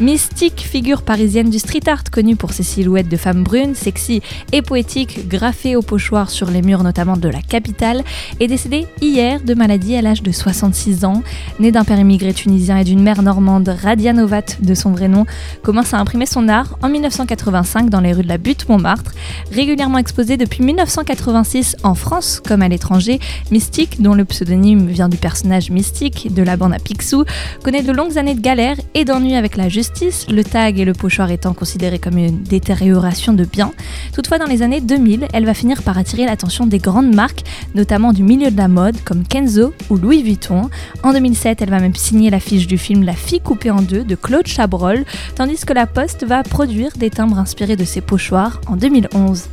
Mystique, 0.00 0.60
figure 0.60 1.02
parisienne 1.02 1.48
du 1.48 1.58
street 1.58 1.88
art 1.88 2.04
connue 2.10 2.36
pour 2.36 2.52
ses 2.52 2.62
silhouettes 2.62 3.08
de 3.08 3.16
femmes 3.16 3.44
brunes, 3.44 3.74
sexy 3.74 4.20
et 4.50 4.60
poétiques, 4.60 5.28
graffées 5.28 5.76
au 5.76 5.82
pochoir 5.82 6.28
sur 6.28 6.50
les 6.50 6.60
murs 6.60 6.82
notamment 6.82 7.16
de 7.16 7.28
la 7.28 7.40
capitale, 7.40 8.02
est 8.40 8.48
décédée 8.48 8.86
hier 9.00 9.40
de 9.40 9.54
maladie 9.54 9.94
à 9.94 10.02
l'âge 10.02 10.22
de 10.22 10.32
66 10.32 11.04
ans. 11.04 11.22
Née 11.60 11.72
d'un 11.72 11.84
père 11.84 12.00
immigré 12.00 12.34
tunisien 12.34 12.78
et 12.78 12.84
d'une 12.84 13.02
mère 13.02 13.22
normande, 13.22 13.68
Radia 14.02 14.14
Novat, 14.14 14.56
de 14.58 14.74
son 14.74 14.90
vrai 14.90 15.06
nom, 15.06 15.26
commence 15.62 15.94
à 15.94 15.98
imprimer 15.98 16.26
son 16.26 16.48
art 16.48 16.76
en 16.82 16.88
1985 16.88 17.88
dans 17.88 18.00
les 18.00 18.12
rues 18.12 18.24
de 18.24 18.28
la 18.28 18.36
Butte 18.36 18.68
Montmartre. 18.68 19.12
Régulièrement 19.52 19.98
exposée 19.98 20.36
depuis 20.36 20.64
1986 20.64 21.76
en 21.84 21.94
France 21.94 22.42
comme 22.44 22.62
à 22.62 22.68
l'étranger, 22.68 23.20
Mystique, 23.52 24.02
dont 24.02 24.14
le 24.14 24.24
pseudonyme 24.24 24.88
vient 24.88 25.08
du 25.08 25.18
personnage 25.18 25.70
Mystique 25.70 26.34
de 26.34 26.42
la 26.42 26.56
bande 26.56 26.72
à 26.72 26.80
Picsou, 26.80 27.24
connaît 27.62 27.84
de 27.84 27.92
longues 27.92 28.18
années 28.18 28.34
de 28.34 28.40
galères 28.40 28.76
et 28.94 29.04
d'ennuis 29.04 29.36
avec 29.36 29.56
la 29.56 29.68
justice, 29.68 30.26
le 30.28 30.42
tag 30.42 30.80
et 30.80 30.84
le 30.84 30.94
pochoir 30.94 31.30
étant 31.30 31.54
considérés 31.54 32.00
comme 32.00 32.18
une 32.18 32.42
détérioration 32.42 33.34
de 33.34 33.44
biens. 33.44 33.70
Toutefois, 34.12 34.38
dans 34.38 34.46
les 34.46 34.62
années 34.62 34.80
2000, 34.80 35.28
elle 35.32 35.46
va 35.46 35.54
finir 35.54 35.80
par 35.82 35.96
attirer 35.96 36.24
l'attention 36.24 36.66
des 36.66 36.78
grandes 36.78 37.14
marques, 37.14 37.44
notamment 37.76 38.12
du 38.12 38.24
milieu 38.24 38.50
de 38.50 38.56
la 38.56 38.66
mode 38.66 38.96
comme 39.04 39.22
Kenzo 39.22 39.72
ou 39.90 39.96
Louis 39.96 40.24
Vuitton. 40.24 40.70
En 41.04 41.12
2007, 41.12 41.62
elle 41.62 41.70
va 41.70 41.78
même 41.78 41.94
signer 41.94 42.30
l'affiche 42.30 42.66
du 42.66 42.78
film 42.78 43.04
La 43.04 43.14
fille 43.14 43.38
coupée 43.38 43.70
en 43.70 43.80
deux 43.80 43.91
de 43.92 44.14
Claude 44.14 44.46
Chabrol, 44.46 45.04
tandis 45.34 45.64
que 45.64 45.72
La 45.72 45.86
Poste 45.86 46.24
va 46.24 46.42
produire 46.42 46.92
des 46.96 47.10
timbres 47.10 47.38
inspirés 47.38 47.76
de 47.76 47.84
ses 47.84 48.00
pochoirs 48.00 48.60
en 48.66 48.76
2011. 48.76 49.48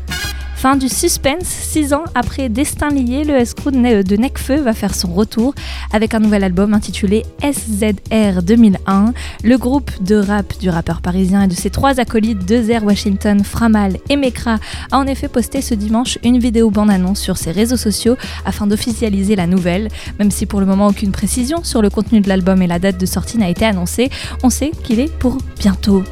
Fin 0.59 0.75
du 0.75 0.89
suspense, 0.89 1.45
six 1.45 1.93
ans 1.93 2.03
après 2.15 2.49
Destin 2.49 2.89
lié, 2.89 3.23
le 3.23 3.35
escroc 3.35 3.71
de 3.71 3.77
Ne- 3.77 4.03
de 4.03 4.17
Necfeu 4.17 4.57
va 4.59 4.73
faire 4.73 4.93
son 4.93 5.07
retour 5.13 5.53
avec 5.93 6.13
un 6.13 6.19
nouvel 6.19 6.43
album 6.43 6.73
intitulé 6.73 7.25
SZR 7.41 8.43
2001. 8.43 9.13
Le 9.45 9.57
groupe 9.57 9.89
de 10.03 10.17
rap 10.17 10.59
du 10.59 10.69
rappeur 10.69 11.01
parisien 11.01 11.43
et 11.43 11.47
de 11.47 11.53
ses 11.53 11.69
trois 11.69 12.01
acolytes, 12.01 12.45
Dezer, 12.45 12.83
Washington, 12.83 13.41
Framal 13.45 13.99
et 14.09 14.17
Mekra, 14.17 14.57
a 14.91 14.97
en 14.97 15.07
effet 15.07 15.29
posté 15.29 15.61
ce 15.61 15.75
dimanche 15.75 16.19
une 16.25 16.39
vidéo 16.39 16.69
bande-annonce 16.71 17.21
sur 17.21 17.37
ses 17.37 17.51
réseaux 17.51 17.77
sociaux 17.77 18.17
afin 18.43 18.67
d'officialiser 18.67 19.37
la 19.37 19.47
nouvelle. 19.47 19.87
Même 20.19 20.29
si 20.29 20.45
pour 20.45 20.59
le 20.59 20.65
moment 20.65 20.87
aucune 20.87 21.13
précision 21.13 21.63
sur 21.63 21.81
le 21.81 21.89
contenu 21.89 22.19
de 22.19 22.27
l'album 22.27 22.61
et 22.61 22.67
la 22.67 22.79
date 22.79 22.99
de 22.99 23.05
sortie 23.05 23.37
n'a 23.37 23.47
été 23.47 23.63
annoncée, 23.63 24.09
on 24.43 24.49
sait 24.49 24.71
qu'il 24.83 24.99
est 24.99 25.11
pour 25.19 25.37
bientôt. 25.57 26.03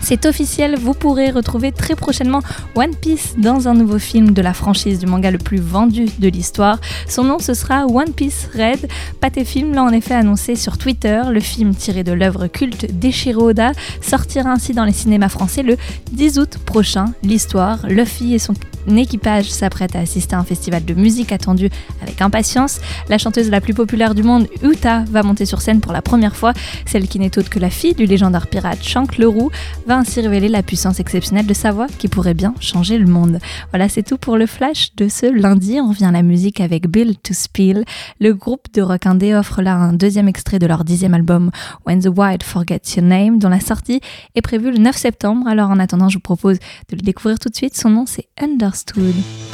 C'est 0.00 0.26
officiel, 0.26 0.76
vous 0.78 0.94
pourrez 0.94 1.30
retrouver 1.30 1.72
très 1.72 1.94
prochainement 1.94 2.40
One 2.74 2.94
Piece 2.94 3.34
dans 3.36 3.68
un 3.68 3.74
nouveau 3.74 3.98
film 3.98 4.32
de 4.32 4.40
la 4.42 4.54
franchise 4.54 4.98
du 4.98 5.06
manga 5.06 5.30
le 5.30 5.38
plus 5.38 5.60
vendu 5.60 6.06
de 6.18 6.28
l'histoire. 6.28 6.80
Son 7.08 7.24
nom 7.24 7.38
ce 7.38 7.54
sera 7.54 7.86
One 7.86 8.12
Piece 8.12 8.48
Red. 8.54 8.88
Pathé 9.20 9.44
Film 9.44 9.74
l'a 9.74 9.82
en 9.82 9.90
effet 9.90 10.14
annoncé 10.14 10.56
sur 10.56 10.78
Twitter. 10.78 11.22
Le 11.30 11.40
film 11.40 11.74
tiré 11.74 12.04
de 12.04 12.12
l'œuvre 12.12 12.46
culte 12.46 12.98
d'Eshiro 12.98 13.50
Oda 13.50 13.72
sortira 14.00 14.50
ainsi 14.50 14.72
dans 14.72 14.84
les 14.84 14.92
cinémas 14.92 15.28
français 15.28 15.62
le 15.62 15.76
10 16.12 16.38
août 16.38 16.58
prochain. 16.64 17.06
L'histoire, 17.22 17.86
Luffy 17.86 18.34
et 18.34 18.38
son 18.38 18.54
équipage 18.96 19.50
s'apprêtent 19.50 19.96
à 19.96 20.00
assister 20.00 20.34
à 20.34 20.38
un 20.38 20.44
festival 20.44 20.84
de 20.84 20.94
musique 20.94 21.32
attendu 21.32 21.68
avec 22.00 22.22
impatience. 22.22 22.80
La 23.08 23.18
chanteuse 23.18 23.50
la 23.50 23.60
plus 23.60 23.74
populaire 23.74 24.14
du 24.14 24.22
monde, 24.22 24.46
Uta, 24.62 25.04
va 25.10 25.22
monter 25.22 25.46
sur 25.46 25.60
scène 25.60 25.80
pour 25.80 25.92
la 25.92 26.02
première 26.02 26.36
fois. 26.36 26.52
Celle 26.86 27.08
qui 27.08 27.18
n'est 27.18 27.36
autre 27.38 27.50
que 27.50 27.58
la 27.58 27.70
fille 27.70 27.94
du 27.94 28.06
légendaire 28.06 28.46
pirate 28.46 28.82
Shank 28.82 29.18
Leroux 29.18 29.50
va 29.86 29.98
ainsi 29.98 30.20
révéler 30.20 30.48
la 30.48 30.62
puissance 30.62 31.00
exceptionnelle 31.00 31.46
de 31.46 31.54
sa 31.54 31.72
voix 31.72 31.86
qui 31.98 32.08
pourrait 32.08 32.34
bien 32.34 32.54
changer 32.60 32.98
le 32.98 33.06
monde. 33.06 33.38
Voilà, 33.70 33.88
c'est 33.88 34.02
tout 34.02 34.18
pour 34.18 34.36
le 34.36 34.46
flash 34.46 34.94
de 34.96 35.08
ce 35.08 35.26
lundi. 35.26 35.78
On 35.80 35.88
revient 35.88 36.06
à 36.06 36.12
la 36.12 36.22
musique 36.22 36.60
avec 36.60 36.88
Bill 36.88 37.16
to 37.18 37.34
Spill. 37.34 37.84
Le 38.20 38.34
groupe 38.34 38.72
de 38.72 38.82
rock 38.82 39.06
indé 39.06 39.34
offre 39.34 39.62
là 39.62 39.74
un 39.74 39.92
deuxième 39.92 40.28
extrait 40.28 40.58
de 40.58 40.66
leur 40.66 40.84
dixième 40.84 41.14
album 41.14 41.50
When 41.86 42.00
the 42.00 42.08
Wild 42.08 42.42
Forgets 42.42 42.96
Your 42.96 43.04
Name, 43.04 43.38
dont 43.38 43.48
la 43.48 43.60
sortie 43.60 44.00
est 44.34 44.42
prévue 44.42 44.70
le 44.70 44.78
9 44.78 44.96
septembre. 44.96 45.46
Alors 45.48 45.70
en 45.70 45.78
attendant, 45.78 46.08
je 46.08 46.16
vous 46.16 46.22
propose 46.22 46.58
de 46.88 46.96
le 46.96 47.02
découvrir 47.02 47.38
tout 47.38 47.48
de 47.48 47.56
suite. 47.56 47.76
Son 47.76 47.90
nom 47.90 48.06
c'est 48.06 48.28
Understood. 48.40 48.77
Fastfood. 48.78 49.47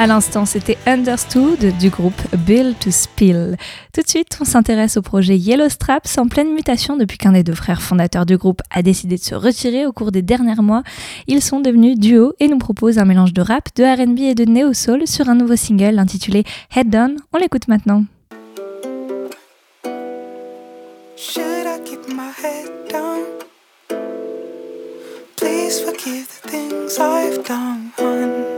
À 0.00 0.06
l'instant, 0.06 0.46
c'était 0.46 0.78
Understood 0.86 1.76
du 1.80 1.90
groupe 1.90 2.22
Bill 2.46 2.76
to 2.78 2.92
Spill. 2.92 3.56
Tout 3.92 4.00
de 4.00 4.08
suite, 4.08 4.38
on 4.40 4.44
s'intéresse 4.44 4.96
au 4.96 5.02
projet 5.02 5.36
Yellow 5.36 5.68
Straps 5.68 6.18
en 6.18 6.28
pleine 6.28 6.54
mutation 6.54 6.96
depuis 6.96 7.18
qu'un 7.18 7.32
des 7.32 7.42
deux 7.42 7.56
frères 7.56 7.82
fondateurs 7.82 8.24
du 8.24 8.36
groupe 8.36 8.62
a 8.70 8.82
décidé 8.82 9.16
de 9.16 9.20
se 9.20 9.34
retirer 9.34 9.86
au 9.86 9.92
cours 9.92 10.12
des 10.12 10.22
derniers 10.22 10.54
mois. 10.62 10.84
Ils 11.26 11.42
sont 11.42 11.58
devenus 11.58 11.98
duo 11.98 12.32
et 12.38 12.46
nous 12.46 12.58
proposent 12.58 12.98
un 12.98 13.06
mélange 13.06 13.32
de 13.32 13.42
rap, 13.42 13.70
de 13.74 13.82
R&B 13.82 14.20
et 14.20 14.34
de 14.36 14.44
néo-soul 14.44 15.04
sur 15.08 15.28
un 15.28 15.34
nouveau 15.34 15.56
single 15.56 15.98
intitulé 15.98 16.44
Head 16.76 16.90
Down. 16.90 17.16
On 17.32 17.38
l'écoute 17.38 17.66
maintenant. 17.66 18.04
Should 21.16 21.66
I 21.66 21.80
keep 21.84 22.06
my 22.06 22.30
head 22.40 22.70
down? 22.88 23.24
Please 25.36 25.80
forgive 25.80 26.28
the 26.28 26.48
things 26.48 27.00
I've 27.00 27.44
done. 27.44 28.57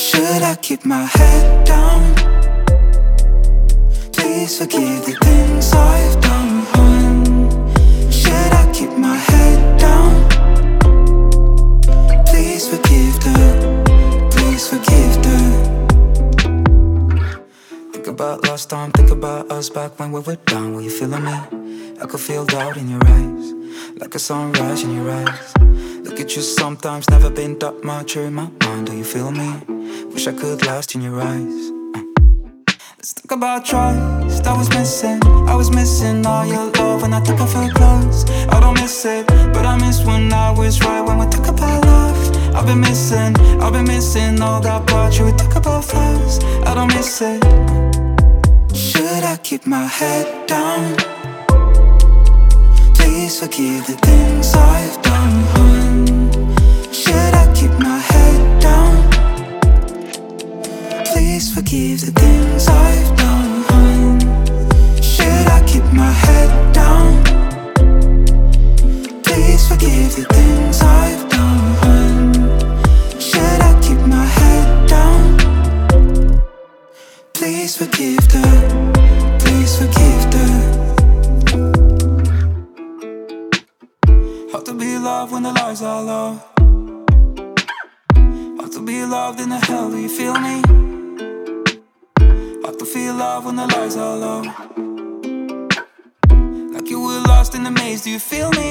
Should 0.00 0.42
I 0.42 0.56
keep 0.56 0.86
my 0.86 1.04
head 1.04 1.66
down? 1.66 2.14
Please 4.14 4.56
forgive 4.58 5.04
the 5.04 5.12
things 5.22 5.72
I've 5.74 6.18
done. 6.22 6.50
Should 8.10 8.52
I 8.62 8.64
keep 8.72 8.92
my 8.96 9.16
head 9.16 9.78
down? 9.78 10.12
Please 12.24 12.66
forgive 12.72 13.14
the, 13.26 13.36
please 14.32 14.68
forgive 14.72 15.14
the. 15.26 15.38
Think 17.92 18.06
about 18.06 18.42
last 18.44 18.70
time, 18.70 18.92
think 18.92 19.10
about 19.10 19.52
us 19.52 19.68
back 19.68 19.98
when 19.98 20.12
we 20.12 20.20
were 20.20 20.36
down. 20.46 20.72
Were 20.74 20.80
you 20.80 20.90
feeling 20.90 21.24
me? 21.24 21.36
I 22.00 22.06
could 22.06 22.20
feel 22.20 22.46
doubt 22.46 22.78
in 22.78 22.88
your 22.88 23.04
eyes, 23.04 23.52
like 24.00 24.14
a 24.14 24.18
sunrise 24.18 24.82
in 24.82 24.94
your 24.94 25.10
eyes. 25.10 25.54
Look 26.04 26.20
at 26.20 26.34
you 26.34 26.42
sometimes, 26.42 27.08
never 27.10 27.30
been 27.30 27.58
that 27.58 27.84
much 27.84 28.16
in 28.16 28.34
my 28.34 28.50
mind. 28.64 28.86
Do 28.86 28.96
you 28.96 29.04
feel 29.04 29.30
me? 29.30 29.50
Wish 30.12 30.26
I 30.26 30.32
could 30.32 30.64
last 30.66 30.94
in 30.94 31.02
your 31.02 31.20
eyes. 31.20 31.70
Let's 32.96 33.14
talk 33.14 33.32
about 33.32 33.64
trust. 33.64 34.46
I 34.46 34.56
was 34.56 34.68
missing, 34.70 35.20
I 35.24 35.54
was 35.54 35.70
missing 35.70 36.24
all 36.26 36.46
your 36.46 36.70
love 36.72 37.02
when 37.02 37.12
I 37.12 37.22
took 37.22 37.40
off 37.40 37.52
your 37.54 37.72
clothes. 37.72 38.24
I 38.48 38.58
don't 38.60 38.74
miss 38.74 39.04
it, 39.04 39.26
but 39.54 39.66
I 39.66 39.76
miss 39.76 40.04
when 40.04 40.32
I 40.32 40.50
was 40.50 40.80
right 40.80 41.02
when 41.02 41.18
we 41.18 41.26
talk 41.26 41.48
about 41.48 41.84
love. 41.84 42.54
I've 42.54 42.66
been 42.66 42.80
missing, 42.80 43.36
I've 43.60 43.72
been 43.72 43.86
missing 43.86 44.40
all 44.40 44.60
that 44.62 44.86
part 44.86 45.18
you 45.18 45.26
we 45.26 45.32
talk 45.32 45.56
about 45.56 45.84
flowers. 45.84 46.38
I 46.64 46.74
don't 46.74 46.88
miss 46.88 47.20
it. 47.22 47.42
Should 48.74 49.24
I 49.24 49.38
keep 49.42 49.66
my 49.66 49.86
head 49.86 50.46
down? 50.46 51.09
Please 53.20 53.38
forgive 53.38 53.86
the 53.86 53.92
things 53.96 54.54
I've 54.54 55.02
done. 55.02 55.44
Should 56.90 57.34
I 57.34 57.52
keep 57.54 57.70
my 57.78 57.98
head 57.98 58.62
down? 58.62 59.10
Please 61.04 61.52
forgive 61.54 62.00
the 62.00 62.12
things 62.12 62.66
I've 62.66 63.16
done. 63.18 64.18
Should 65.02 65.48
I 65.48 65.62
keep 65.66 65.84
my 65.92 66.10
head 66.10 66.72
down? 66.72 67.22
Please 69.22 69.68
forgive 69.68 70.16
the 70.16 70.24
things 70.32 70.80
I've 70.80 71.28
done. 71.28 72.32
Should 73.20 73.60
I 73.60 73.78
keep 73.82 74.00
my 74.06 74.24
head 74.24 74.88
down? 74.88 75.36
Please 77.34 77.76
forgive 77.76 78.26
the, 78.32 78.69
the 93.96 94.16
low. 94.16 94.42
Like 96.72 96.88
you 96.88 97.00
were 97.00 97.20
lost 97.26 97.54
in 97.54 97.64
the 97.64 97.70
maze, 97.70 98.02
do 98.02 98.10
you 98.10 98.20
feel 98.20 98.50
me? 98.52 98.69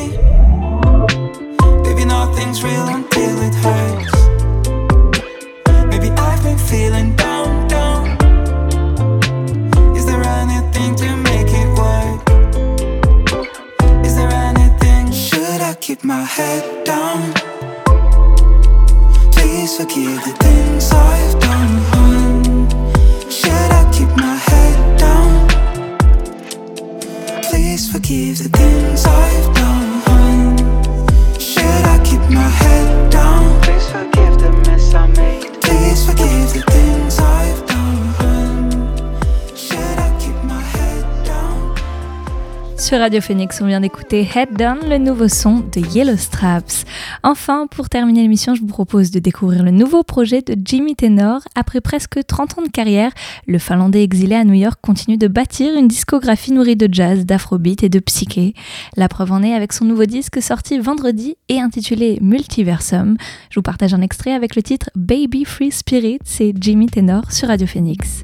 Radio 43.10 43.22
Phoenix, 43.22 43.60
on 43.60 43.66
vient 43.66 43.82
d'écouter 43.82 44.30
Head 44.36 44.56
Down, 44.56 44.78
le 44.88 45.00
nouveau 45.00 45.28
son 45.28 45.62
de 45.62 45.80
Yellow 45.96 46.16
Straps. 46.16 46.86
Enfin, 47.24 47.66
pour 47.66 47.90
terminer 47.90 48.22
l'émission, 48.22 48.54
je 48.54 48.62
vous 48.62 48.68
propose 48.68 49.10
de 49.10 49.18
découvrir 49.18 49.64
le 49.64 49.72
nouveau 49.72 50.04
projet 50.04 50.44
de 50.44 50.56
Jimmy 50.64 50.96
Tenor. 50.96 51.42
Après 51.56 51.82
presque 51.82 52.24
30 52.24 52.60
ans 52.60 52.62
de 52.62 52.68
carrière, 52.68 53.12
le 53.48 53.58
Finlandais 53.58 54.04
exilé 54.04 54.36
à 54.36 54.44
New 54.44 54.54
York 54.54 54.78
continue 54.84 55.18
de 55.18 55.28
bâtir 55.28 55.76
une 55.76 55.88
discographie 55.88 56.52
nourrie 56.52 56.76
de 56.76 56.88
jazz, 56.94 57.26
d'afrobeat 57.26 57.82
et 57.82 57.90
de 57.90 57.98
psyché. 57.98 58.54
La 58.96 59.10
preuve 59.10 59.32
en 59.32 59.42
est 59.42 59.56
avec 59.56 59.74
son 59.74 59.86
nouveau 59.86 60.06
disque 60.06 60.40
sorti 60.40 60.78
vendredi 60.78 61.36
et 61.48 61.60
intitulé 61.60 62.20
Multiversum. 62.22 63.18
Je 63.50 63.56
vous 63.56 63.64
partage 63.64 63.96
un 63.96 64.02
extrait 64.02 64.34
avec 64.34 64.56
le 64.56 64.62
titre 64.62 64.92
Baby 64.94 65.46
Free 65.46 65.72
Spirit, 65.72 66.20
c'est 66.26 66.54
Jimmy 66.62 66.86
Tenor 66.86 67.32
sur 67.32 67.48
Radio 67.48 67.66
Phoenix. 67.66 68.24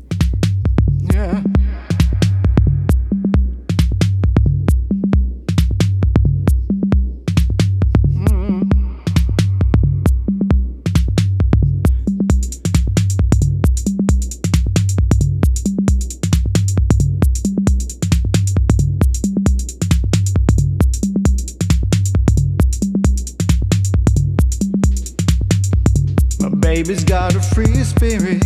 Baby's 26.76 27.05
got 27.05 27.34
a 27.34 27.39
free 27.39 27.86
spirit. 27.86 28.43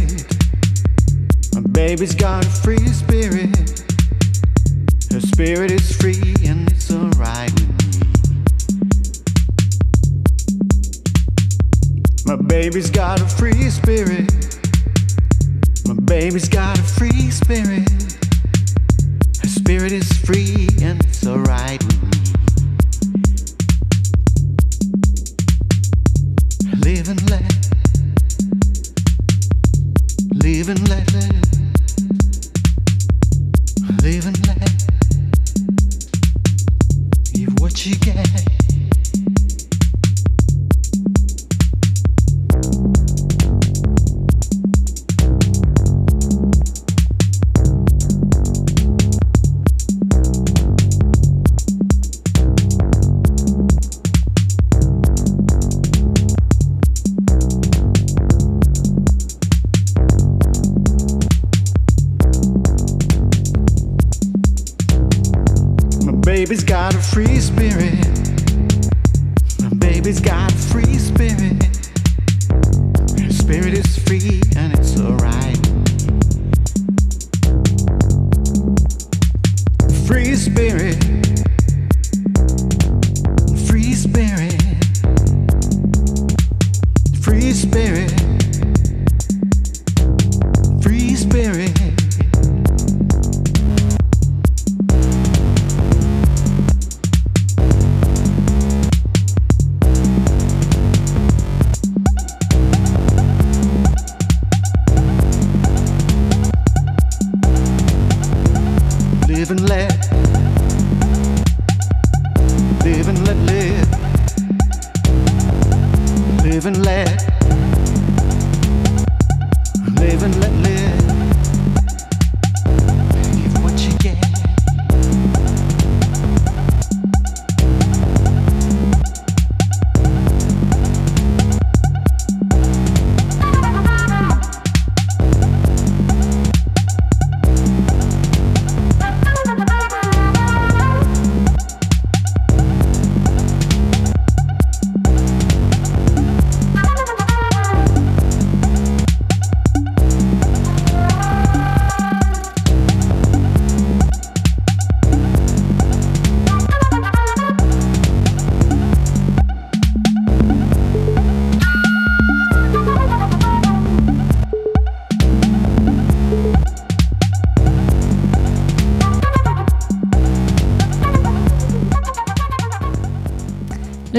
My 1.55 1.61
baby's 1.71 2.13
got 2.13 2.45
a 2.45 2.47
free 2.47 2.87
spirit. 2.89 3.49
Her 5.11 5.19
spirit 5.19 5.71
is 5.71 5.97
free 5.97 6.35
and 6.45 6.69
it's 6.69 6.91
alright 6.91 7.51
with 7.51 7.71
me. 7.89 8.01
My 12.27 12.35
baby's 12.35 12.91
got 12.91 13.19
a 13.19 13.25
free 13.25 13.67
spirit. 13.71 14.28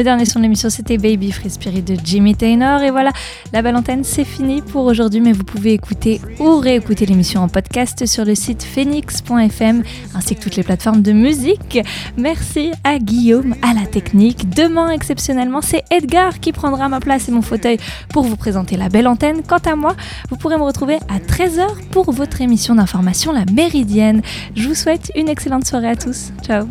Le 0.01 0.05
dernier 0.05 0.25
son 0.25 0.39
de 0.39 0.45
l'émission, 0.45 0.71
c'était 0.71 0.97
Baby 0.97 1.31
Free 1.31 1.51
Spirit 1.51 1.83
de 1.83 1.95
Jimmy 2.03 2.35
Taylor. 2.35 2.81
Et 2.81 2.91
voilà, 2.91 3.11
la 3.53 3.61
belle 3.61 3.77
antenne, 3.77 4.03
c'est 4.03 4.25
fini 4.25 4.63
pour 4.63 4.87
aujourd'hui, 4.87 5.21
mais 5.21 5.33
vous 5.33 5.45
pouvez 5.45 5.75
écouter 5.75 6.23
ou 6.39 6.59
réécouter 6.59 7.05
l'émission 7.05 7.43
en 7.43 7.49
podcast 7.49 8.07
sur 8.07 8.25
le 8.25 8.35
site 8.35 8.63
phoenix.fm 8.63 9.83
ainsi 10.15 10.37
que 10.37 10.41
toutes 10.41 10.57
les 10.57 10.63
plateformes 10.63 11.03
de 11.03 11.13
musique. 11.13 11.81
Merci 12.17 12.71
à 12.83 12.99
Guillaume, 12.99 13.55
à 13.61 13.75
la 13.75 13.85
technique. 13.85 14.49
Demain, 14.49 14.89
exceptionnellement, 14.89 15.61
c'est 15.61 15.85
Edgar 15.91 16.41
qui 16.41 16.53
prendra 16.53 16.89
ma 16.89 17.01
place 17.01 17.29
et 17.29 17.33
mon 17.33 17.43
fauteuil 17.43 17.77
pour 18.09 18.23
vous 18.23 18.37
présenter 18.37 18.79
la 18.79 18.89
belle 18.89 19.07
antenne. 19.07 19.43
Quant 19.47 19.59
à 19.71 19.77
moi, 19.77 19.97
vous 20.31 20.39
pourrez 20.39 20.57
me 20.57 20.63
retrouver 20.63 20.97
à 21.11 21.19
13h 21.19 21.67
pour 21.91 22.11
votre 22.11 22.41
émission 22.41 22.75
d'information 22.75 23.33
La 23.33 23.45
Méridienne. 23.53 24.23
Je 24.57 24.67
vous 24.67 24.75
souhaite 24.75 25.13
une 25.15 25.29
excellente 25.29 25.67
soirée 25.67 25.89
à 25.89 25.97
tous. 25.97 26.33
Ciao 26.43 26.67